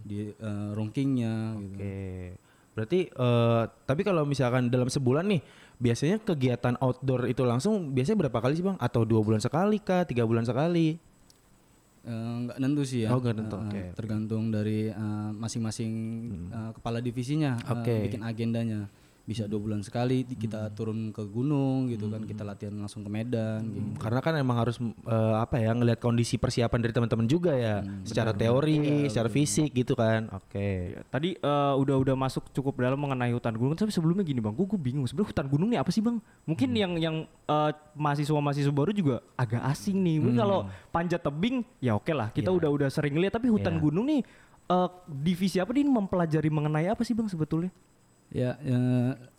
[0.02, 1.36] di eh, Rongkingnya.
[1.58, 1.70] Gitu.
[1.70, 1.76] Hmm.
[1.78, 2.00] Oke.
[2.72, 5.42] Berarti eh tapi kalau misalkan dalam sebulan nih
[5.82, 8.78] biasanya kegiatan outdoor itu langsung biasanya berapa kali sih bang?
[8.80, 10.08] Atau dua bulan sekali kah?
[10.08, 10.98] Tiga bulan sekali?
[12.02, 13.14] Eh, nggak nentu sih ya.
[13.14, 13.78] Oh, nentu, oke.
[13.78, 13.94] Hmm.
[13.94, 14.90] Tergantung dari
[15.38, 15.92] masing-masing
[16.50, 17.94] eh, kepala divisinya Oke.
[17.94, 18.04] Hmm.
[18.10, 18.82] bikin agendanya.
[19.22, 23.62] Bisa dua bulan sekali kita turun ke gunung gitu kan, kita latihan langsung ke Medan.
[23.64, 23.88] Gitu.
[23.96, 28.02] Karena kan emang harus eh, apa ya ngelihat kondisi persiapan dari teman-teman juga ya, Hmm,
[28.02, 30.26] secara teori, secara fisik gitu kan.
[30.32, 30.98] Oke.
[30.98, 34.52] Ya, tadi eh, udah udah masuk cukup dalam mengenai hutan gunung tapi sebelumnya gini bang,
[34.52, 36.18] gue bingung sebenarnya hutan gunung ini apa sih bang?
[36.44, 37.16] Mungkin yang yang
[37.46, 40.18] eh, mahasiswa-mahasiswa baru juga agak asing nih.
[40.18, 43.82] Mungkin kalau panjat tebing ya oke lah kita udah udah sering lihat tapi hutan Iya.
[43.82, 44.22] gunung nih
[44.68, 47.70] eh, divisi apa nih mempelajari mengenai apa sih bang sebetulnya?
[48.32, 48.80] Ya, ya,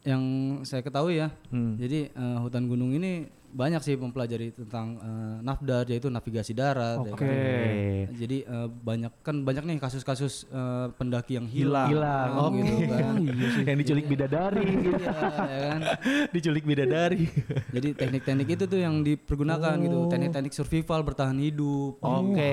[0.04, 0.22] yang
[0.62, 1.32] saya ketahui ya.
[1.48, 1.80] Hmm.
[1.80, 7.00] Jadi eh, hutan gunung ini banyak sih mempelajari tentang eh, nafdar yaitu navigasi darat.
[7.00, 7.24] ya Oke.
[7.24, 8.12] kan.
[8.12, 12.30] Jadi eh, banyak kan banyak nih kasus-kasus eh, pendaki yang hilang, Hilang.
[12.36, 13.16] Oh, gitu kan.
[13.68, 14.92] Yang diculik bidadari gitu.
[15.02, 15.12] Iya,
[15.48, 15.80] ya kan.
[16.28, 17.22] diculik bidadari.
[17.76, 20.08] Jadi teknik-teknik itu tuh yang dipergunakan gitu, Oh.
[20.08, 21.96] teknik-teknik survival bertahan hidup.
[21.96, 22.52] Oke.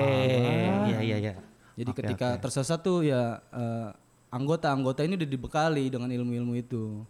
[0.88, 1.34] Iya iya iya.
[1.76, 3.88] Jadi ketika tersesat tuh ya eh,
[4.30, 7.02] anggota-anggota ini udah dibekali dengan ilmu-ilmu itu.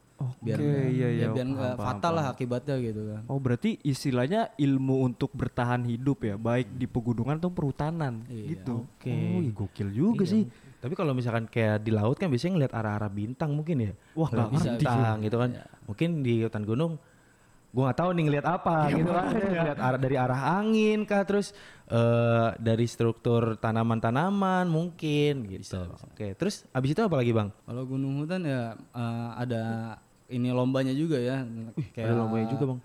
[0.44, 3.22] biar Oke, nggak- iya, iya, ya biar nggak fatal lah akibatnya gitu kan.
[3.24, 8.44] Oh berarti istilahnya ilmu untuk bertahan hidup ya, baik di pegunungan atau perhutanan Iya.
[8.52, 8.84] gitu.
[8.84, 9.08] Oke.
[9.08, 10.44] Oh, iya, gokil juga sih.
[10.76, 13.92] Tapi kalau misalkan kayak di laut kan biasanya ngeliat arah-arah bintang mungkin ya.
[14.12, 15.50] Wah, nggak ngerti bintang gitu kan.
[15.88, 16.92] Mungkin di hutan gunung
[17.70, 19.30] gua nggak tahu nih ngeliat apa gitu kan.
[19.30, 21.54] Ngeliat arah dari arah angin kah terus
[21.90, 25.90] eh dari struktur tanaman-tanaman mungkin gitu.
[26.10, 27.54] Oke, terus abis itu apa lagi, Bang?
[27.66, 29.62] Kalau gunung hutan ya eh, ada
[30.30, 31.42] ini lombanya juga ya.
[31.94, 32.80] Ada lombanya juga, Bang.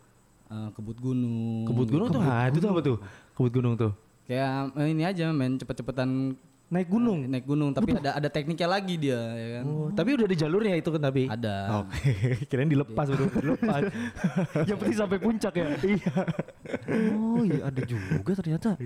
[0.45, 1.65] eh, kebut gunung.
[1.69, 2.98] Kebut gunung tuh, ah, itu tuh apa tuh?
[3.34, 3.91] Kebut gunung tuh.
[4.26, 6.34] Kayak ini aja main cepet-cepetan
[6.65, 7.30] Naik gunung.
[7.30, 9.63] naik gunung tapi ada ada tekniknya lagi dia ya kan.
[9.69, 11.23] Oh, tapi udah ada jalurnya itu kan tapi.
[11.30, 11.86] Ada.
[11.86, 12.10] Oke,
[12.49, 13.82] kirain dilepas udah dilepas.
[14.69, 15.67] Yang penting sampai puncak ya.
[15.93, 16.13] iya.
[17.13, 18.82] Oh iya ada juga ternyata.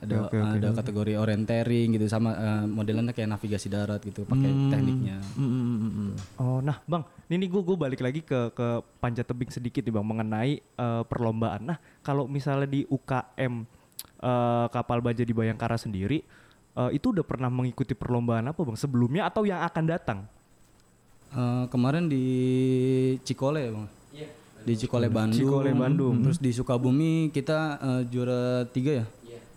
[0.00, 5.20] Ada ada kategori orienteering gitu sama eh, modelannya kayak navigasi darat gitu pakai tekniknya.
[5.36, 6.10] Mm, mm, mm, mm.
[6.40, 10.06] Oh nah bang, ini gue gue balik lagi ke ke panjat tebing sedikit nih bang
[10.06, 11.60] mengenai eh, perlombaan.
[11.60, 13.68] Nah kalau misalnya di UKM
[14.24, 16.47] eh, kapal baja di Bayangkara sendiri
[16.78, 20.18] eh, itu udah pernah mengikuti perlombaan apa bang sebelumnya atau yang akan datang?
[21.34, 22.24] Eh, kemarin di
[23.26, 23.88] Cikole ya bang.
[24.68, 25.38] Di Cikole Bandung.
[25.38, 26.16] Cikole, Bandung.
[26.28, 29.06] Terus di Sukabumi kita eh, juara tiga ya.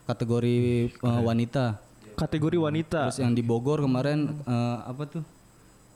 [0.07, 1.79] Kategori eh, wanita.
[2.15, 3.11] Kategori wanita.
[3.11, 5.23] Terus yang di Bogor kemarin eh, apa tuh?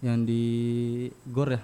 [0.03, 0.43] Yang di
[1.31, 1.61] Gor ya?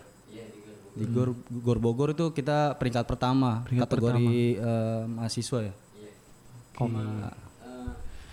[0.92, 1.32] Di Gor,
[1.64, 5.74] Gor Bogor itu kita peringkat pertama kategori eh, mahasiswa ya.
[5.74, 7.51] Eh,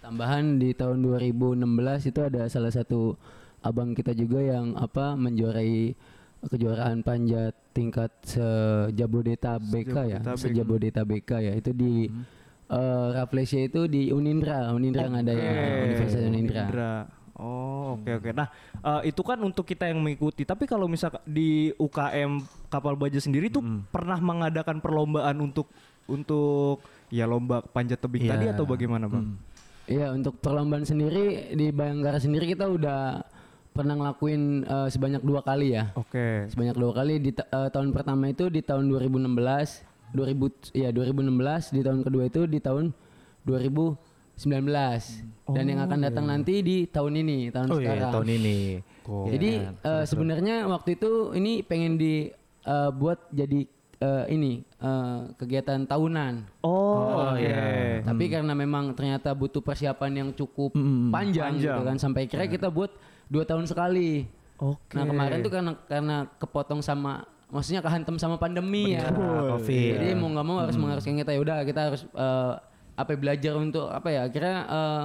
[0.09, 3.13] tambahan di tahun 2016 itu ada salah satu
[3.61, 5.93] abang kita juga yang apa menjuarai
[6.49, 11.53] kejuaraan panjat tingkat sejabodetabek ya, sejabodetabek ya.
[11.53, 12.09] Itu di
[12.73, 15.51] eh, Rafflesia itu di Unindra, Unindra nggak ada ya,
[15.85, 16.63] Universitas Unindra.
[16.65, 16.93] Indra.
[17.39, 18.31] Oh oke oke.
[18.33, 18.49] Nah
[18.81, 20.49] eh, itu kan untuk kita yang mengikuti.
[20.49, 22.41] Tapi kalau misal di UKM
[22.73, 23.61] kapal baja sendiri tuh
[23.93, 25.69] pernah mengadakan perlombaan untuk
[26.09, 26.81] untuk
[27.13, 28.33] ya lomba panjat tebing Iya.
[28.33, 29.37] tadi atau bagaimana bang?
[29.89, 33.25] Iya untuk perlombaan sendiri di Bayangkara sendiri kita udah
[33.71, 35.89] pernah ngelakuin eh, sebanyak dua kali ya.
[35.95, 36.45] Oke.
[36.47, 41.71] Sebanyak dua kali di ta- eh, tahun pertama itu di tahun 2016, 2000 ya 2016
[41.71, 42.93] di tahun kedua itu di tahun
[43.45, 43.97] 2019
[45.49, 48.13] dan yang akan datang nanti di tahun ini tahun Oh iya sekarang.
[48.13, 48.59] tahun ini.
[49.09, 52.29] Jadi eh, sebenarnya waktu itu ini pengen di
[52.63, 53.65] eh, buat jadi
[53.99, 56.63] eh, ini eh, kegiatan tahunan.
[56.63, 57.43] Oh, oke.
[57.43, 58.01] iya.
[58.03, 60.75] Tapi karena memang ternyata butuh persiapan yang cukup
[61.11, 61.87] panjang, gitu Panjang.
[61.87, 62.95] kan sampai kira kita buat
[63.27, 64.27] dua tahun sekali.
[64.59, 64.95] Oke.
[64.99, 69.09] Nah kemarin tuh karena karena kepotong sama maksudnya kehantem sama pandemi ya.
[69.13, 70.03] Covid.
[70.03, 72.53] Jadi mau nggak mau harus mengharuskan kita ya udah kita harus eh,
[72.99, 75.05] apa ya, belajar untuk apa ya akhirnya eh,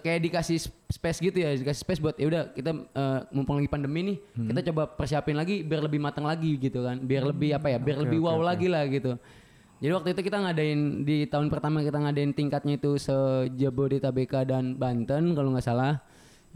[0.00, 0.58] kayak dikasih
[0.96, 4.16] space gitu ya dikasih space buat ya udah kita eh, mumpung lagi pandemi nih
[4.48, 6.96] kita coba persiapin lagi biar lebih matang lagi gitu kan.
[7.04, 9.20] Biar lebih apa ya biar lebih wow lagi lah gitu.
[9.76, 15.36] Jadi waktu itu kita ngadain di tahun pertama kita ngadain tingkatnya itu sejabodetabek dan Banten
[15.36, 16.00] kalau nggak salah.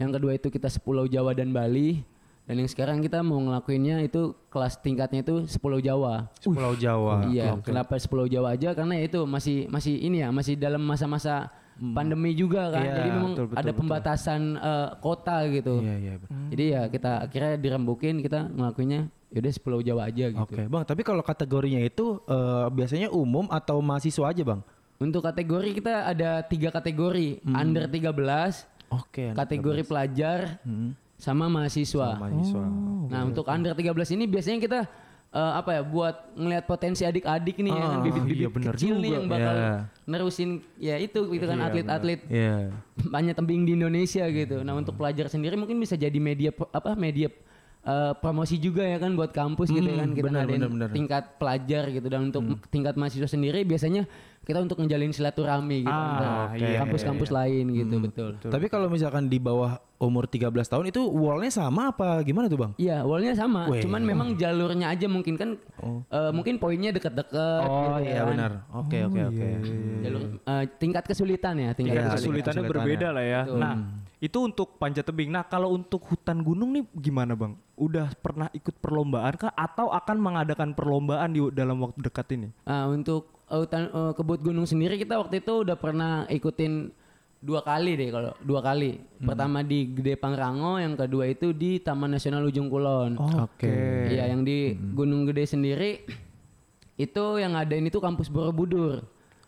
[0.01, 2.01] Yang kedua itu kita sepulau Jawa dan Bali.
[2.49, 6.33] Dan yang sekarang kita mau ngelakuinnya itu kelas tingkatnya itu sepulau Jawa.
[6.41, 7.29] Pulau Jawa.
[7.29, 8.73] Iya, kenapa 10 Jawa aja?
[8.73, 12.81] Karena ya itu masih masih ini ya, masih dalam masa-masa pandemi juga kan.
[12.81, 13.79] Iya, Jadi memang betul, betul, ada betul.
[13.79, 15.73] pembatasan eh, kota gitu.
[15.79, 16.13] Iya iya.
[16.19, 16.39] benar.
[16.51, 20.43] Jadi ya kita akhirnya dirembukin kita ngelakuinnya yaudah 10 Jawa aja gitu.
[20.43, 24.61] Oke bang, tapi kalau kategorinya itu eh, biasanya umum atau mahasiswa aja bang?
[25.01, 29.33] Untuk kategori kita ada tiga kategori, under 13, Oke.
[29.33, 30.93] kategori pelajar, Hmm.
[31.17, 32.21] sama mahasiswa.
[32.21, 32.61] mahasiswa.
[33.09, 34.79] Nah, untuk under 13 ini biasanya kita
[35.31, 39.01] eh, apa ya buat ngelihat potensi adik-adik nih ya kan bibit-bibit iya bener kecil nih
[39.01, 39.15] juga.
[39.15, 39.73] yang bakal Iya.
[40.03, 42.55] nerusin ya itu gitu kan atlet-atlet Iya.
[43.15, 44.59] banyak tembing di Indonesia gitu.
[44.61, 47.31] Nah, untuk pelajar sendiri mungkin bisa jadi media apa media
[47.83, 50.89] eh, promosi juga ya kan buat kampus gitu ya kan kita benar, ngadain benar, benar.
[50.91, 54.05] tingkat pelajar gitu dan untuk tingkat mahasiswa sendiri biasanya
[54.41, 58.29] kita untuk ngejalin silaturahmi gitu Ah, antar iya, kampus-kampus lain gitu betul.
[58.41, 62.73] Tapi kalau misalkan di bawah umur 13 tahun itu wallnya sama apa gimana tuh bang?
[62.73, 63.69] Iya, awalnya sama.
[63.69, 63.85] Weh.
[63.85, 65.61] Cuman memang jalurnya aja mungkin kan
[66.09, 68.33] eh, mungkin poinnya deket-deket Oh gitu iya kan.
[68.33, 68.51] benar.
[68.73, 69.47] Oke oke oke.
[70.01, 72.49] Jalur eh, tingkat kesulitan ya, tingkat Iya, Tingkat kesulitan.
[72.49, 73.41] kesulitannya berbeda lah ya.
[73.45, 73.73] Nah,
[74.21, 75.33] itu untuk panjat tebing.
[75.33, 77.57] Nah, kalau untuk hutan gunung nih gimana, Bang?
[77.73, 82.53] Udah pernah ikut perlombaan kah atau akan mengadakan perlombaan di dalam waktu dekat ini?
[82.69, 86.93] Ah, untuk eh, hutan eh, kebut gunung sendiri kita waktu itu udah pernah ikutin
[87.41, 89.01] dua kali deh kalau dua kali.
[89.17, 93.17] Pertama di Gede Pangrango, yang kedua itu di Taman Nasional Ujung Kulon.
[93.17, 94.05] Oke.
[94.13, 96.05] Iya, yang di Gunung Gede sendiri
[97.01, 99.01] itu yang ngadain itu kampus Borobudur.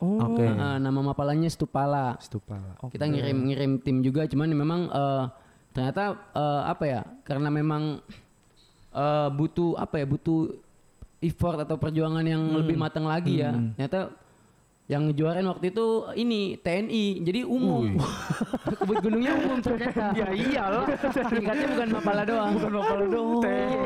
[0.03, 0.45] Oke.
[0.45, 2.19] Ah, nama mapalanya Stupala.
[2.19, 2.59] Stupa.
[2.91, 5.23] kita ngirim-ngirim tim juga cuman memang eh,
[5.71, 8.03] ternyata eh, apa ya karena memang
[8.93, 10.51] eh, butuh apa ya butuh
[11.23, 14.11] effort atau perjuangan yang lebih matang lagi ya ternyata
[14.83, 15.85] yang ngejuarain waktu itu
[16.19, 17.95] ini TNI jadi umum
[18.83, 20.85] kebut gunungnya umum ternyata ya iyalah
[21.31, 23.41] tingkatnya bukan mapala doang bukan mapala doang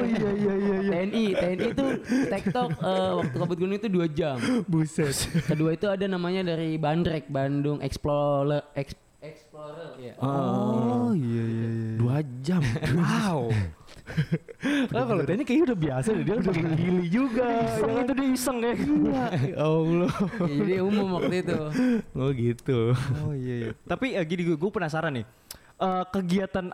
[0.10, 1.86] iya iya iya TNI TNI itu
[2.34, 5.14] tektok eh, waktu kebut gunung itu dua jam Buset.
[5.46, 10.14] Kedua itu ada namanya dari Bandrek, Bandung Explorer Ex- Explorer ya.
[10.22, 11.94] Oh, iya iya iya.
[11.98, 12.62] Dua jam.
[12.94, 13.50] Wow.
[14.98, 17.48] oh, kalau TNI kayaknya udah biasa deh, dia udah pakai gili juga.
[17.63, 18.74] Iseng itu dia iseng ya.
[19.54, 20.12] Ya Allah.
[20.41, 21.58] Ya, jadi umum waktu itu.
[22.20, 22.80] Oh gitu.
[23.24, 23.72] Oh iya iya.
[23.84, 25.26] Tapi eh, gini gue penasaran nih.
[25.78, 26.74] Eh, kegiatan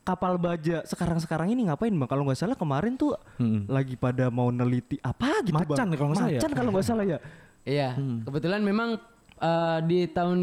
[0.00, 2.08] kapal baja sekarang-sekarang ini ngapain bang?
[2.08, 3.68] Kalau nggak salah kemarin tuh Hmm.
[3.68, 5.98] lagi pada mau neliti apa gitu Macan bang?
[5.98, 6.40] kalau nggak salah ya?
[6.40, 7.18] Macan kalau nggak salah ya.
[7.60, 7.88] Iya,
[8.24, 8.96] kebetulan memang
[9.36, 10.40] eh, di tahun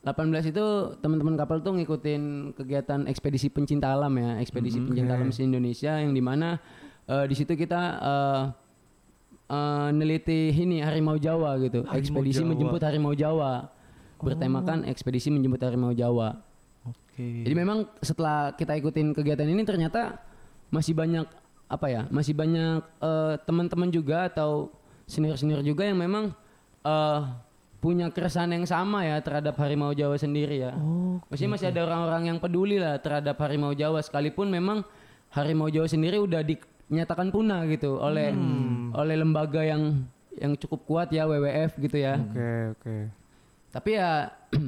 [0.00, 0.66] 2018 itu
[1.04, 6.16] teman-teman kapal tuh ngikutin kegiatan ekspedisi pencinta alam ya, ekspedisi pencinta alam se Indonesia yang
[6.16, 6.56] di mana
[7.04, 8.42] eh, di situ kita eh,
[9.52, 12.48] eh, neliti ini harimau Jawa gitu, ekspedisi Jawa.
[12.48, 13.68] menjemput harimau Jawa,
[14.24, 16.40] bertemakan ekspedisi menjemput harimau Jawa.
[16.88, 17.44] Oke.
[17.44, 20.16] Jadi memang setelah kita ikutin kegiatan ini ternyata
[20.72, 21.28] masih banyak
[21.68, 24.72] apa ya, masih banyak eh, teman-teman juga atau
[25.04, 26.32] senior-senior juga yang memang
[26.88, 27.20] eh,
[27.80, 30.76] punya keresahan yang sama ya terhadap harimau Jawa sendiri ya.
[31.32, 34.84] Maksudnya masih ada orang-orang yang peduli lah terhadap harimau Jawa sekalipun memang
[35.32, 38.36] harimau Jawa sendiri udah dinyatakan punah gitu oleh
[38.92, 40.04] oleh lembaga yang
[40.36, 42.20] yang cukup kuat ya WWF gitu ya.
[42.20, 42.96] Oke oke.
[43.72, 44.28] Tapi ya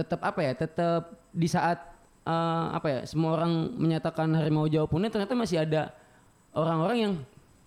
[0.00, 0.52] tetap apa ya?
[0.56, 1.02] Tetap
[1.36, 1.76] di saat
[2.24, 3.00] eh, apa ya?
[3.04, 5.92] Semua orang menyatakan harimau Jawa punah ternyata masih ada
[6.56, 7.12] orang-orang yang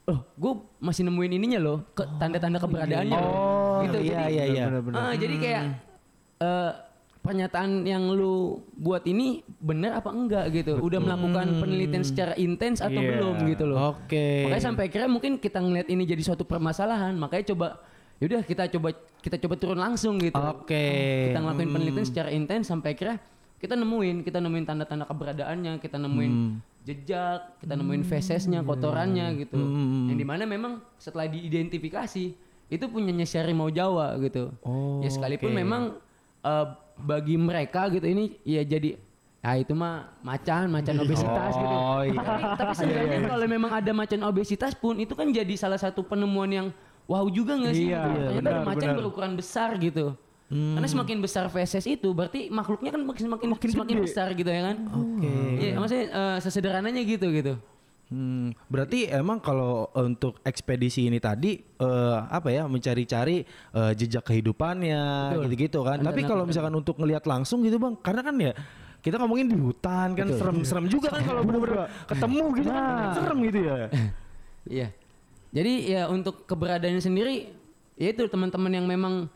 [0.10, 3.34] oh, gue masih nemuin ininya loh, ke, tanda-tanda keberadaannya loh.
[3.38, 3.48] Oh
[3.87, 3.97] gitu.
[4.03, 4.63] iya Jadi, iya iya.
[4.95, 5.63] Ah, jadi kayak
[6.39, 6.71] eh,
[7.19, 10.79] pernyataan yang lu buat ini benar apa enggak gitu.
[10.79, 13.09] Udah melakukan penelitian secara intens atau Iya.
[13.15, 13.93] belum gitu loh.
[13.99, 14.47] Oke.
[14.47, 17.67] Makanya sampai akhirnya mungkin kita ngeliat ini jadi suatu permasalahan, makanya coba
[18.19, 20.39] yaudah kita coba kita coba turun langsung gitu.
[20.39, 21.31] Oke.
[21.31, 23.19] Kita ngelakuin penelitian secara intens sampai akhirnya
[23.59, 26.33] kita nemuin, kita nemuin tanda-tanda keberadaannya, kita nemuin
[26.87, 29.59] jejak, kita nemuin fesesnya, kotorannya gitu.
[30.07, 34.53] Yang di mana memang setelah diidentifikasi itu punyanya harimau Jawa gitu.
[34.62, 35.97] Oh, ya sekalipun memang
[36.45, 36.65] eh,
[36.99, 38.95] bagi mereka gitu ini ya jadi
[39.39, 41.75] Ya itu mah macan, macan obesitas gitu.
[41.79, 42.19] Oh, iya.
[42.19, 46.51] Tapi, tapi sebenarnya kalau memang ada macan obesitas pun itu kan jadi salah satu penemuan
[46.51, 46.67] yang
[47.08, 47.88] wow juga nggak sih?
[47.88, 48.19] Iya, gitu.
[48.19, 48.97] iya, benar, macan benar.
[48.99, 50.12] berukuran besar gitu.
[50.49, 54.77] Karena semakin besar feses itu berarti makhluknya kan makin semakin semakin besar gitu ya kan?
[54.91, 55.34] Oke.
[55.62, 57.53] Iya, maksudnya eh, sesederhananya gitu gitu.
[58.09, 65.37] Hmm, berarti emang kalau untuk ekspedisi ini tadi eh, apa ya mencari-cari eh, jejak kehidupannya
[65.45, 66.01] gitu-gitu kan.
[66.01, 68.53] Tapi kalau misalkan untuk ngelihat langsung gitu bang, karena kan ya
[69.05, 73.13] kita ngomongin di hutan kan serem-serem juga kan kalau bener-bener ketemu gitu kan.
[73.13, 73.77] Serem gitu ya.
[74.69, 74.93] Iya.
[75.49, 77.49] Jadi ya untuk keberadaannya sendiri
[77.97, 79.29] ya itu teman-teman yang memang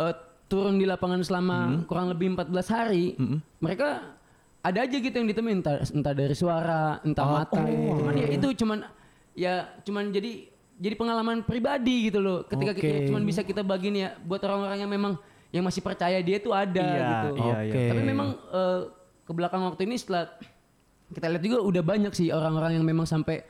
[0.00, 0.16] eh,
[0.52, 3.16] turun di lapangan selama kurang lebih 14 hari,
[3.56, 4.20] mereka
[4.62, 7.58] ada aja gitu yang ditemuin entah, entah dari suara, entah mata.
[7.66, 8.78] Cuman ya itu cuman
[9.34, 10.46] ya cuman jadi
[10.78, 12.46] jadi pengalaman pribadi gitu loh.
[12.46, 12.80] Ketika Oke.
[12.80, 15.12] kita cuman bisa kita bagiin ya buat orang-orang yang memang
[15.52, 17.28] yang masih percaya dia tuh ada Iya, gitu.
[17.42, 17.90] iya, iya.
[17.92, 18.80] Tapi memang eh,
[19.26, 20.30] ke belakang waktu ini setelah
[21.12, 23.44] kita lihat juga udah banyak sih orang-orang yang memang sampai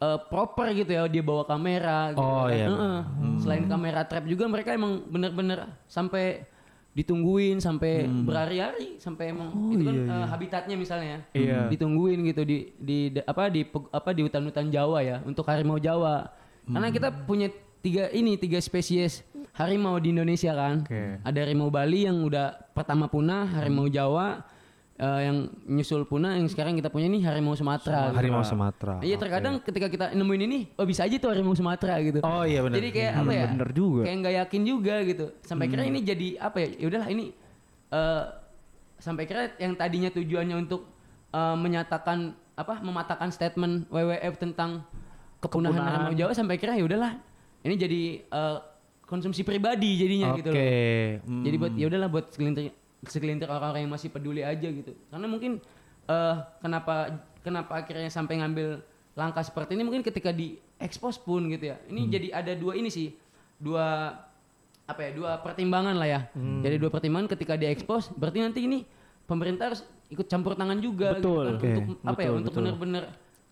[0.00, 2.22] eh, proper gitu ya dia bawa kamera gitu.
[2.24, 2.54] Oh, kan.
[2.54, 2.98] iya, Heeh.
[3.42, 6.46] Selain kamera trap juga mereka emang bener-bener sampai
[6.94, 11.16] ditungguin sampai berhari-hari sampai emang itu kan eh, habitatnya misalnya.
[11.34, 11.66] Iya.
[11.66, 16.30] ditungguin gitu di di da- apa di apa di hutan-hutan Jawa ya untuk harimau Jawa.
[16.64, 17.50] Karena kita punya
[17.82, 20.86] tiga ini tiga spesies harimau di Indonesia kan.
[20.86, 21.18] Oke.
[21.20, 24.46] ada harimau Bali yang udah pertama punah harimau Jawa
[24.94, 28.18] eh, yang nyusul punah yang sekarang kita punya nih harimau Sumatera gitu.
[28.18, 29.02] Harimau Sumatera.
[29.02, 32.22] Iya terkadang ketika kita nemuin ini, oh bisa aja tuh harimau Sumatera gitu.
[32.22, 32.78] Oh iya benar.
[32.78, 33.46] Jadi kayak apa ya?
[33.50, 34.02] bener juga.
[34.06, 35.26] Kayak nggak yakin juga gitu.
[35.42, 36.68] Sampai kira ini jadi apa ya?
[36.78, 37.24] Ya udahlah ini
[37.90, 38.24] eh
[39.02, 40.86] sampai kira yang tadinya tujuannya untuk
[41.34, 42.78] eh, menyatakan apa?
[42.78, 44.86] Mematahkan statement WWF tentang
[45.42, 45.92] kepunahan, Kepunahan.
[46.06, 47.18] harimau Jawa sampai kira ya udahlah.
[47.66, 48.58] Ini jadi eh,
[49.04, 50.56] konsumsi pribadi jadinya gitu loh.
[50.56, 50.72] Oke.
[51.26, 51.42] Hmm.
[51.44, 52.72] Jadi buat ya udahlah buat segelintir
[53.08, 54.92] segelintir orang-orang yang masih peduli aja gitu.
[55.10, 55.60] Karena mungkin
[56.04, 58.80] eh kenapa kenapa akhirnya sampai ngambil
[59.14, 61.76] langkah seperti ini mungkin ketika di expose pun gitu ya.
[61.88, 63.14] Ini jadi ada dua ini sih.
[63.56, 64.12] Dua
[64.84, 65.10] apa ya?
[65.16, 66.20] Dua pertimbangan lah ya.
[66.34, 68.84] Jadi dua pertimbangan ketika di expose berarti nanti ini
[69.24, 69.80] pemerintah harus
[70.12, 71.44] ikut campur tangan juga gitu Betul.
[71.44, 72.28] kan, Oke, untuk apa ya?
[72.28, 72.60] betul, Untuk betul.
[72.60, 73.04] benar-benar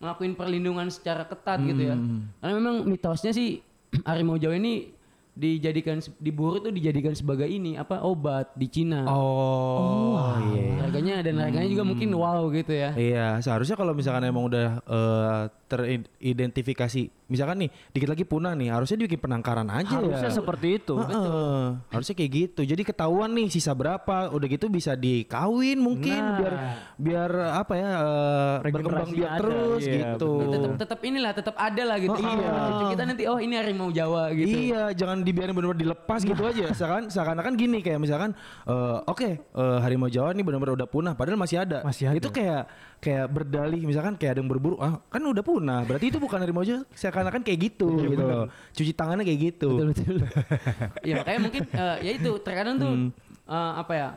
[0.03, 1.97] ngelakuin perlindungan secara ketat gitu ya.
[2.43, 3.63] Karena memang mitosnya sih
[4.09, 4.93] harimau Jawa ini
[5.33, 9.09] dijadikan diburu itu dijadikan sebagai ini apa obat di Cina.
[9.09, 10.21] Oh,
[10.53, 10.85] iya.
[10.85, 12.93] Harganya dan harganya juga mungkin wow gitu ya.
[12.93, 19.01] Iya, seharusnya kalau misalkan emang udah eh, teridentifikasi, misalkan nih dikit lagi punah nih, harusnya
[19.01, 20.37] dibikin penangkaran aja Harusnya ya.
[20.37, 20.95] seperti itu.
[21.01, 22.61] Heeh, harusnya kayak gitu.
[22.69, 26.37] Jadi ketahuan nih sisa berapa, udah gitu bisa dikawin mungkin Nah.
[26.39, 26.55] biar
[27.01, 30.33] biar apa ya eh, berkembang ada, terus iya, gitu.
[30.53, 32.13] Tetap tetap inilah tetap ada lah gitu.
[32.13, 32.53] Oh, iya.
[32.93, 34.53] Kita nanti oh ini harimau Jawa gitu.
[34.69, 36.69] Iya, jangan dibiarin benar-benar dilepas gitu aja.
[36.77, 38.37] Seakan seakan-akan gini kayak misalkan
[38.69, 41.81] eh, oke eh, harimau Jawa nih benar-benar udah punah padahal masih ada.
[41.81, 42.19] Masih ada.
[42.21, 42.69] Itu kayak
[43.03, 45.61] kayak berdalih misalkan kayak ada yang berburu, ah kan udah punah.
[45.63, 46.83] Berarti itu bukan harimau Jawa.
[46.93, 48.51] Seakan-akan kayak gitu gitu loh.
[48.73, 49.69] Cuci tangannya kayak gitu.
[49.79, 50.17] Betul betul.
[51.09, 53.09] ya makanya mungkin eh, ya itu terkadang tuh Hmm.
[53.47, 54.09] eh, apa ya?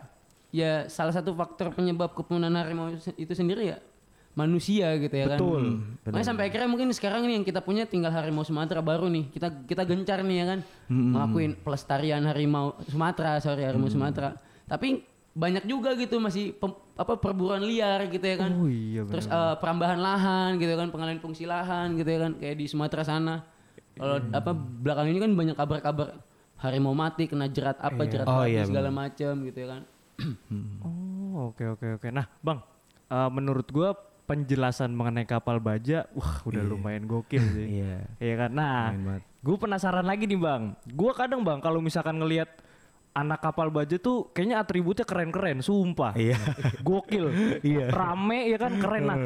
[0.50, 3.78] Ya salah satu faktor penyebab kepunahan harimau itu sendiri ya
[4.36, 5.40] manusia gitu ya kan.
[5.40, 5.64] Betul.
[6.04, 9.32] Makanya sampai akhirnya mungkin sekarang ini yang kita punya tinggal harimau Sumatera baru nih.
[9.32, 10.60] Kita kita gencar nih ya kan.
[10.92, 11.16] Hmm.
[11.16, 14.36] Ngelakuin pelestarian harimau Sumatera, sorry harimau Sumatera.
[14.68, 18.56] Tapi banyak juga gitu masih pem- apa perburuan liar gitu ya kan.
[18.56, 22.56] Oh iya Terus eh, perambahan lahan gitu kan, pengalihan fungsi lahan gitu ya kan, kayak
[22.56, 23.44] di Sumatera sana.
[24.00, 26.08] Kalau apa belakang ini kan banyak kabar-kabar
[26.60, 29.82] harimau mati kena jerat apa jerat Oh, babi iya, segala macam gitu ya kan.
[30.84, 32.08] Oh oke oke oke.
[32.16, 32.60] Nah bang,
[33.12, 33.92] eh, menurut gua
[34.26, 37.84] penjelasan mengenai kapal baja, wah udah lumayan gokil sih.
[37.84, 37.98] Iya.
[38.18, 38.52] Iya kan.
[38.58, 38.90] Nah,
[39.22, 40.74] gue penasaran lagi nih bang.
[40.90, 42.50] Gue kadang bang kalau misalkan ngelihat
[43.16, 46.12] anak kapal baja tuh kayaknya atributnya keren-keren, sumpah.
[46.20, 46.36] Iya.
[46.84, 47.32] Gokil.
[47.64, 47.88] Iya.
[47.90, 49.04] Rame ya kan keren.
[49.08, 49.18] Nah,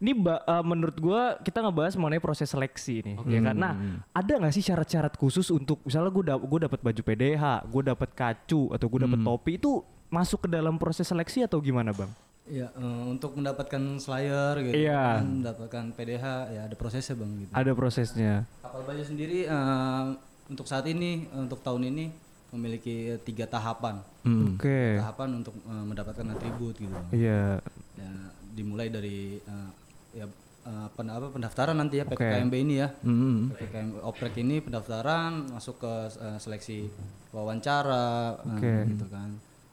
[0.00, 3.54] ini eh, menurut gua kita ngebahas mengenai proses seleksi nih, ya kan.
[3.54, 3.72] Nah,
[4.10, 8.10] ada nggak sih syarat-syarat khusus untuk misalnya gue da gue dapat baju PDH, gue dapat
[8.16, 12.10] kacu atau gue dapat topi itu masuk ke dalam proses seleksi atau gimana bang?
[12.50, 15.22] Iya, eh, untuk mendapatkan slayer gitu, Iya.
[15.22, 17.52] kan, mendapatkan PDH ya ada prosesnya bang gitu.
[17.54, 18.34] Ada prosesnya.
[18.58, 20.04] Kapal baja sendiri eh,
[20.50, 22.10] untuk saat ini, untuk tahun ini
[22.50, 24.02] memiliki eh, tiga tahapan.
[24.22, 24.54] Hmm.
[24.54, 24.98] Oke.
[24.98, 26.98] Tahapan untuk eh, mendapatkan atribut gitu.
[27.10, 27.62] Iya.
[27.94, 28.10] Ya,
[28.50, 29.70] dimulai dari eh,
[30.12, 30.26] ya
[30.60, 32.88] eh, pen- apa, pendaftaran nanti ya PPKMB ini ya.
[33.00, 33.50] Hmm.
[33.50, 36.90] PPKM oprek ini pendaftaran masuk ke eh, seleksi
[37.30, 38.04] wawancara
[38.36, 38.74] eh, Oke.
[38.90, 39.30] gitu kan.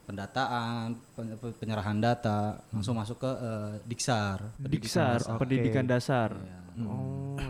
[0.08, 4.40] Pendataan, pen- penyerahan data, langsung masuk ke eh, Diksar.
[4.56, 6.32] Diksar, pendidikan dasar.
[6.78, 7.47] Oh iya iya.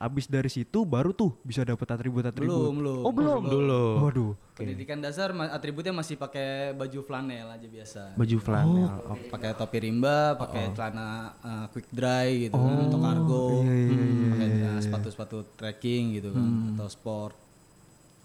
[0.00, 2.48] Abis dari situ baru tuh bisa dapat atribut-atribut.
[2.48, 3.00] Belum, belum.
[3.04, 3.84] Oh belum dulu.
[4.00, 4.32] Waduh.
[4.56, 8.16] Pendidikan dasar atributnya masih pakai baju flanel aja biasa.
[8.16, 8.88] Baju flanel.
[9.04, 9.20] Oh.
[9.28, 15.36] Pakai topi rimba, pakai celana eh, quick dry gitu kan, atau cargo, pakai eh, sepatu-sepatu
[15.60, 17.36] trekking gitu kan, atau sport.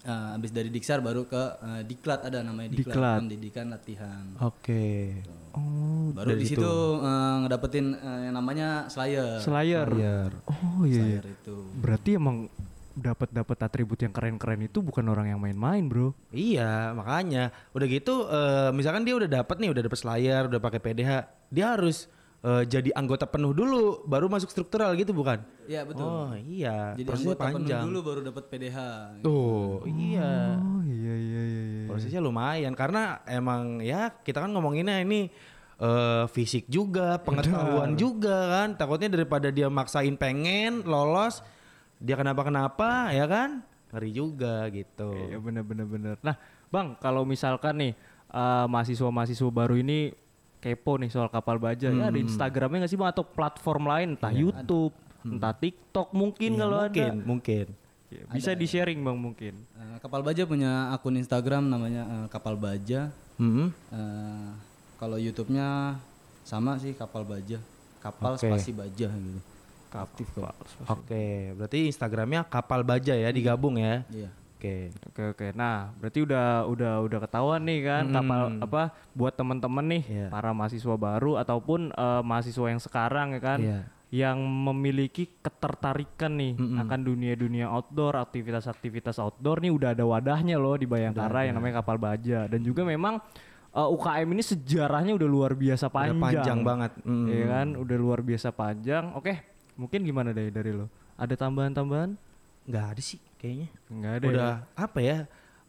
[0.06, 3.18] Eh, abis dari Diksar baru ke eh, Diklat ada namanya Diklat, Diklat.
[3.26, 4.24] pendidikan latihan.
[4.38, 5.18] Oke.
[5.50, 6.62] Oh, Baru di situ
[7.02, 9.42] eh, ngedapetin eh, yang namanya Slayer.
[9.42, 9.90] Slayer.
[10.46, 10.94] Oh iya.
[10.94, 11.02] iya.
[11.02, 11.56] Slayer itu.
[11.82, 12.46] Berarti emang
[12.96, 16.14] dapat dapat atribut yang keren-keren itu bukan orang yang main-main, Bro.
[16.30, 20.80] Iya, makanya udah gitu eh, misalkan dia udah dapat nih, udah dapat Slayer, udah pakai
[20.80, 21.10] PDH,
[21.50, 22.06] dia harus
[22.44, 25.40] eh, jadi anggota penuh dulu baru masuk struktural gitu bukan?
[25.66, 26.04] Iya betul.
[26.04, 26.94] Oh, iya.
[26.94, 27.82] Jadi Prosesnya anggota penuh panjang.
[27.88, 28.78] dulu baru dapat PDH.
[29.24, 30.60] Tuh, iya.
[30.60, 31.84] Oh iya iya iya iya.
[31.88, 35.28] Prosesnya lumayan karena emang ya kita kan ngomonginnya ini
[35.76, 38.68] eh, fisik juga, pengetahuan juga kan.
[38.78, 41.42] Takutnya daripada dia maksain pengen lolos,
[41.98, 43.64] dia kenapa-kenapa ya kan?
[43.90, 45.14] Ngeri juga gitu.
[45.30, 46.14] Iya bener bener bener.
[46.20, 46.36] Nah,
[46.70, 47.92] Bang, kalau misalkan nih
[48.30, 50.25] eh, mahasiswa-mahasiswa baru ini
[50.66, 54.34] kepo nih soal kapal baja, ya ada Instagramnya nggak sih bang atau platform lain, entah
[54.34, 54.90] YouTube,
[55.22, 57.22] entah TikTok mungkin Iya, kalau mungkin, ada.
[57.22, 57.66] mungkin.
[58.06, 59.54] Ya, bisa di sharing bang mungkin.
[59.74, 63.10] Eh, Kapal Baja punya akun Instagram namanya eh, Kapal Baja.
[63.38, 63.66] Mhm.
[63.70, 64.50] Eh,
[64.98, 65.98] kalau YouTube-nya
[66.42, 67.62] sama sih Kapal Baja.
[68.02, 68.46] Kapal Oke.
[68.46, 69.40] spasi Baja gitu.
[69.90, 70.52] Aktif kok.
[70.92, 74.04] Oke, berarti Instagramnya kapal baja ya digabung ya.
[74.12, 74.28] Iya.
[74.56, 74.88] Oke.
[75.06, 75.46] Oke oke.
[75.52, 80.26] Nah, berarti udah udah udah ketahuan nih kan kapal apa buat temen-temen nih Iya.
[80.28, 83.80] para mahasiswa baru ataupun eh, mahasiswa yang sekarang ya kan Iya.
[84.08, 90.86] yang memiliki ketertarikan nih akan dunia-dunia outdoor, aktivitas-aktivitas outdoor nih udah ada wadahnya loh di
[90.86, 93.20] Bayangkara yang namanya kapal baja dan juga memang
[93.70, 96.16] eh, UKM ini sejarahnya udah luar biasa Udah panjang.
[96.16, 96.92] panjang banget.
[97.04, 97.26] Mm.
[97.28, 99.04] Iya kan, udah luar biasa panjang.
[99.12, 99.36] Oke,
[99.76, 100.88] mungkin gimana dari dari lo?
[101.14, 102.16] Ada tambahan-tambahan?
[102.66, 103.68] Nggak ada sih kayaknya.
[103.88, 104.24] Enggak ada.
[104.24, 104.30] ya?
[104.30, 105.18] udah apa ya?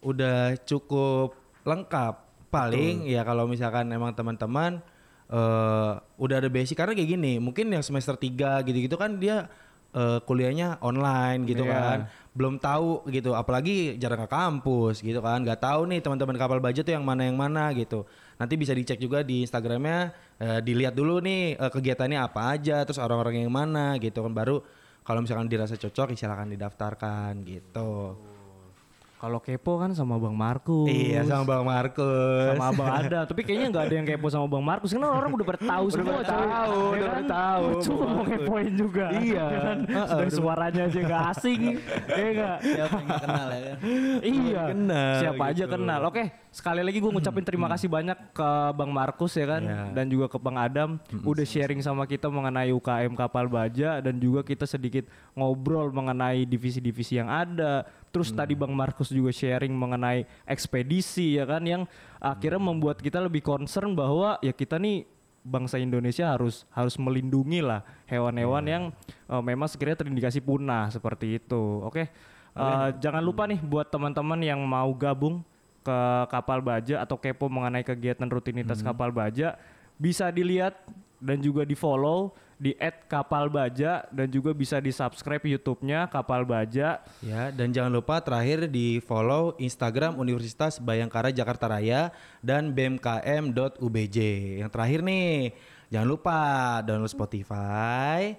[0.01, 1.29] Udah cukup
[1.63, 2.15] lengkap.
[2.47, 4.79] Paling ya kalau misalkan emang teman-teman
[5.27, 9.51] eh udah ada basic karena kayak gini, mungkin yang semester 3 gitu-gitu kan dia
[9.91, 11.73] eh, kuliahnya online gitu Iya.
[11.73, 11.97] kan.
[12.31, 15.41] Belum tahu gitu, apalagi jarang ke kampus gitu kan.
[15.41, 18.07] nggak tahu nih teman-teman kapal baja tuh yang mana yang mana gitu.
[18.37, 23.01] Nanti bisa dicek juga di Instagramnya, eh, dilihat dulu nih eh, kegiatannya apa aja, terus
[23.01, 24.63] orang-orang yang mana gitu kan baru
[25.07, 28.19] kalau misalkan dirasa cocok ya silakan didaftarkan gitu.
[29.17, 30.85] Kalau kepo kan sama Bang Markus.
[30.85, 32.53] Iya sama Bang Markus.
[32.53, 35.41] sama Abang ada, tapi kayaknya nggak ada yang kepo sama Bang Markus karena orang udah
[35.43, 36.13] pada tahu semua.
[36.13, 36.23] coy.
[36.23, 37.25] tahu, Ya udah kan?
[37.25, 39.05] tahu Cuma Bang mau kepoin juga.
[39.11, 39.45] Iya.
[39.47, 39.77] Ya kan?
[40.05, 41.61] Sudah suaranya aja nggak asing.
[42.07, 42.57] Iya nggak?
[42.61, 43.77] Siapa yang kenal ya kan?
[44.21, 44.63] Iya.
[44.69, 45.73] Kenal Siapa aja gitu.
[45.73, 45.99] kenal.
[46.05, 49.81] Oke, sekali lagi gue ngucapin terima kasih banyak ke Bang Markus ya kan Iya.
[49.93, 54.45] dan juga ke Bang Adam udah sharing sama kita mengenai UKM kapal baja dan juga
[54.45, 57.81] kita sedikit ngobrol mengenai divisi-divisi yang ada.
[58.11, 61.83] Terus tadi Bang Markus juga sharing mengenai ekspedisi ya kan yang
[62.17, 65.05] akhirnya membuat kita lebih concern bahwa ya kita nih
[65.47, 68.83] bangsa Indonesia harus harus melindungi lah hewan-hewan yang
[69.31, 71.83] eh, memang sekiranya terindikasi punah seperti itu.
[71.85, 72.11] Oke.
[72.57, 75.45] Eh, jangan lupa nih buat teman-teman yang mau gabung
[75.85, 79.55] ke kapal baja atau kepo mengenai kegiatan rutinitas kapal baja
[79.95, 80.75] bisa dilihat
[81.17, 82.73] dan juga di follow di
[83.05, 87.05] @kapalbaja dan juga bisa di subscribe YouTube-nya Kapal Baja.
[87.21, 92.09] Ya, dan jangan lupa terakhir di follow Instagram Universitas Bayangkara Jakarta Raya
[92.41, 94.17] dan bmkm.ubj.
[94.57, 95.53] Yang terakhir nih,
[95.93, 96.37] jangan lupa
[96.81, 98.33] download Spotify,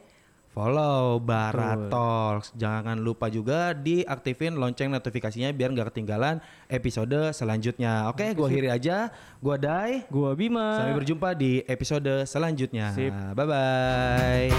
[0.58, 2.50] follow Bara Talks.
[2.58, 8.10] Jangan lupa juga diaktifin lonceng notifikasinya biar nggak ketinggalan episode selanjutnya.
[8.10, 9.14] Oke, gua akhiri aja.
[9.38, 10.02] Gua Dai.
[10.10, 10.82] Gua Bima.
[10.82, 12.90] Sampai berjumpa di episode selanjutnya.
[12.90, 13.14] Sip.
[13.38, 14.50] Bye bye.